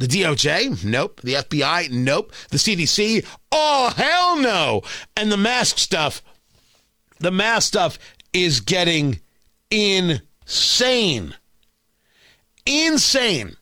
The 0.00 0.06
DOJ, 0.08 0.84
nope. 0.84 1.20
The 1.20 1.34
FBI, 1.34 1.90
nope. 1.90 2.32
The 2.48 2.56
CDC, 2.56 3.24
oh, 3.52 3.92
hell 3.96 4.36
no. 4.40 4.82
And 5.16 5.30
the 5.30 5.36
mask 5.36 5.78
stuff, 5.78 6.22
the 7.20 7.30
mask 7.30 7.68
stuff 7.68 7.98
is 8.32 8.60
getting 8.60 9.20
insane. 10.52 11.34
Insane. 12.66 13.56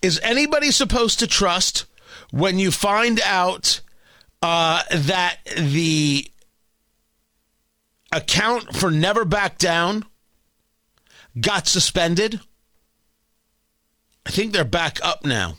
Is 0.00 0.20
anybody 0.22 0.70
supposed 0.70 1.18
to 1.18 1.26
trust 1.26 1.86
when 2.30 2.60
you 2.60 2.70
find 2.70 3.20
out 3.24 3.80
uh, 4.42 4.82
that 4.92 5.38
the 5.56 6.30
account 8.12 8.76
for 8.76 8.92
Never 8.92 9.24
Back 9.24 9.58
Down 9.58 10.04
got 11.38 11.66
suspended? 11.66 12.40
I 14.24 14.30
think 14.30 14.52
they're 14.52 14.64
back 14.64 15.00
up 15.02 15.24
now. 15.24 15.56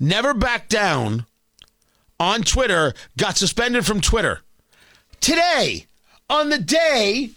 Never 0.00 0.32
Back 0.32 0.70
Down 0.70 1.26
on 2.18 2.42
Twitter 2.42 2.94
got 3.18 3.36
suspended 3.36 3.84
from 3.84 4.00
Twitter 4.00 4.40
today 5.20 5.87
on 6.28 6.50
the 6.50 6.58
day 6.58 7.30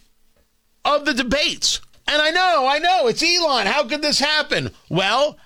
of 0.86 1.06
the 1.06 1.14
debates. 1.14 1.82
And 2.08 2.22
I 2.22 2.32
know, 2.32 2.68
I 2.68 2.80
know, 2.80 3.08
it's 3.08 3.24
Elon. 3.24 3.68
How 3.68 3.86
could 3.86 4.02
this 4.02 4.20
happen? 4.20 4.72
Well, 4.90 5.38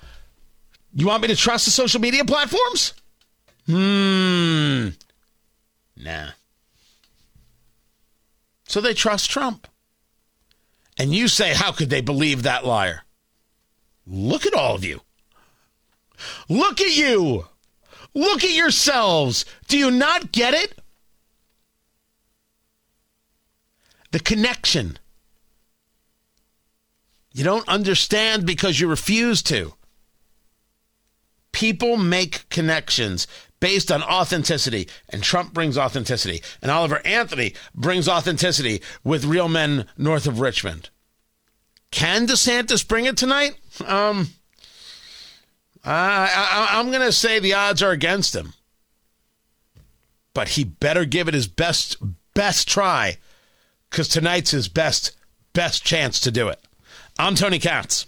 you 0.93 1.07
want 1.07 1.21
me 1.21 1.27
to 1.27 1.35
trust 1.35 1.65
the 1.65 1.71
social 1.71 2.01
media 2.01 2.25
platforms? 2.25 2.93
Hmm. 3.67 4.89
Nah. 5.97 6.29
So 8.67 8.81
they 8.81 8.93
trust 8.93 9.29
Trump. 9.29 9.67
And 10.97 11.13
you 11.13 11.27
say, 11.27 11.53
how 11.53 11.71
could 11.71 11.89
they 11.89 12.01
believe 12.01 12.43
that 12.43 12.65
liar? 12.65 13.01
Look 14.07 14.45
at 14.45 14.53
all 14.53 14.75
of 14.75 14.85
you. 14.85 15.01
Look 16.47 16.79
at 16.79 16.95
you. 16.95 17.47
Look 18.13 18.43
at 18.43 18.51
yourselves. 18.51 19.45
Do 19.67 19.77
you 19.77 19.91
not 19.91 20.31
get 20.31 20.53
it? 20.53 20.79
The 24.15 24.21
connection. 24.21 24.97
You 27.33 27.43
don't 27.43 27.67
understand 27.67 28.45
because 28.45 28.79
you 28.79 28.87
refuse 28.87 29.43
to. 29.43 29.73
People 31.51 31.97
make 31.97 32.47
connections 32.47 33.27
based 33.59 33.91
on 33.91 34.01
authenticity, 34.01 34.87
and 35.09 35.21
Trump 35.21 35.53
brings 35.53 35.77
authenticity, 35.77 36.41
and 36.61 36.71
Oliver 36.71 37.05
Anthony 37.05 37.55
brings 37.73 38.07
authenticity 38.07 38.81
with 39.03 39.25
real 39.25 39.49
men 39.49 39.85
north 39.97 40.27
of 40.27 40.39
Richmond. 40.39 40.89
Can 41.91 42.25
DeSantis 42.25 42.87
bring 42.87 43.03
it 43.03 43.17
tonight? 43.17 43.57
Um, 43.85 44.29
I, 45.83 46.29
I, 46.33 46.79
I'm 46.79 46.89
going 46.89 47.01
to 47.01 47.11
say 47.11 47.39
the 47.39 47.53
odds 47.55 47.83
are 47.83 47.91
against 47.91 48.33
him, 48.33 48.53
but 50.33 50.47
he 50.47 50.63
better 50.63 51.03
give 51.03 51.27
it 51.27 51.33
his 51.33 51.49
best 51.49 51.97
best 52.33 52.65
try, 52.65 53.17
because 53.89 54.07
tonight's 54.07 54.51
his 54.51 54.67
best 54.67 55.15
best 55.53 55.83
chance 55.83 56.19
to 56.21 56.31
do 56.31 56.49
it. 56.49 56.59
I'm 57.17 57.35
Tony 57.35 57.59
Katz. 57.59 58.07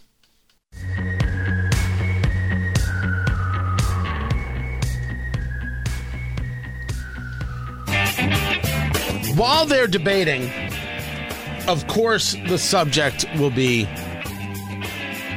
While 9.36 9.66
they're 9.68 9.88
debating, 9.88 10.52
of 11.68 11.86
course, 11.88 12.36
the 12.48 12.58
subject 12.58 13.26
will 13.38 13.52
be 13.52 13.86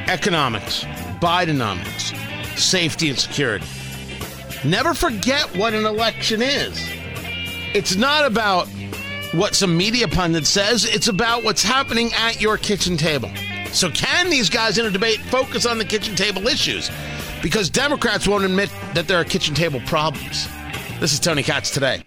economics, 0.07 0.83
Bidenomics, 1.21 2.17
safety 2.57 3.09
and 3.09 3.19
security. 3.19 3.65
Never 4.65 4.93
forget 4.93 5.55
what 5.55 5.73
an 5.73 5.85
election 5.85 6.41
is. 6.41 6.79
It's 7.73 7.95
not 7.95 8.25
about 8.25 8.67
what 9.33 9.55
some 9.55 9.75
media 9.75 10.07
pundit 10.07 10.45
says, 10.45 10.85
it's 10.85 11.07
about 11.07 11.43
what's 11.43 11.63
happening 11.63 12.11
at 12.13 12.41
your 12.41 12.57
kitchen 12.57 12.97
table. 12.97 13.31
So, 13.71 13.89
can 13.89 14.29
these 14.29 14.49
guys 14.49 14.77
in 14.77 14.85
a 14.85 14.91
debate 14.91 15.19
focus 15.19 15.65
on 15.65 15.77
the 15.77 15.85
kitchen 15.85 16.15
table 16.15 16.47
issues? 16.47 16.91
Because 17.41 17.69
Democrats 17.69 18.27
won't 18.27 18.43
admit 18.43 18.69
that 18.93 19.07
there 19.07 19.19
are 19.19 19.23
kitchen 19.23 19.55
table 19.55 19.79
problems. 19.85 20.47
This 20.99 21.13
is 21.13 21.19
Tony 21.19 21.43
Katz 21.43 21.71
today. 21.71 22.03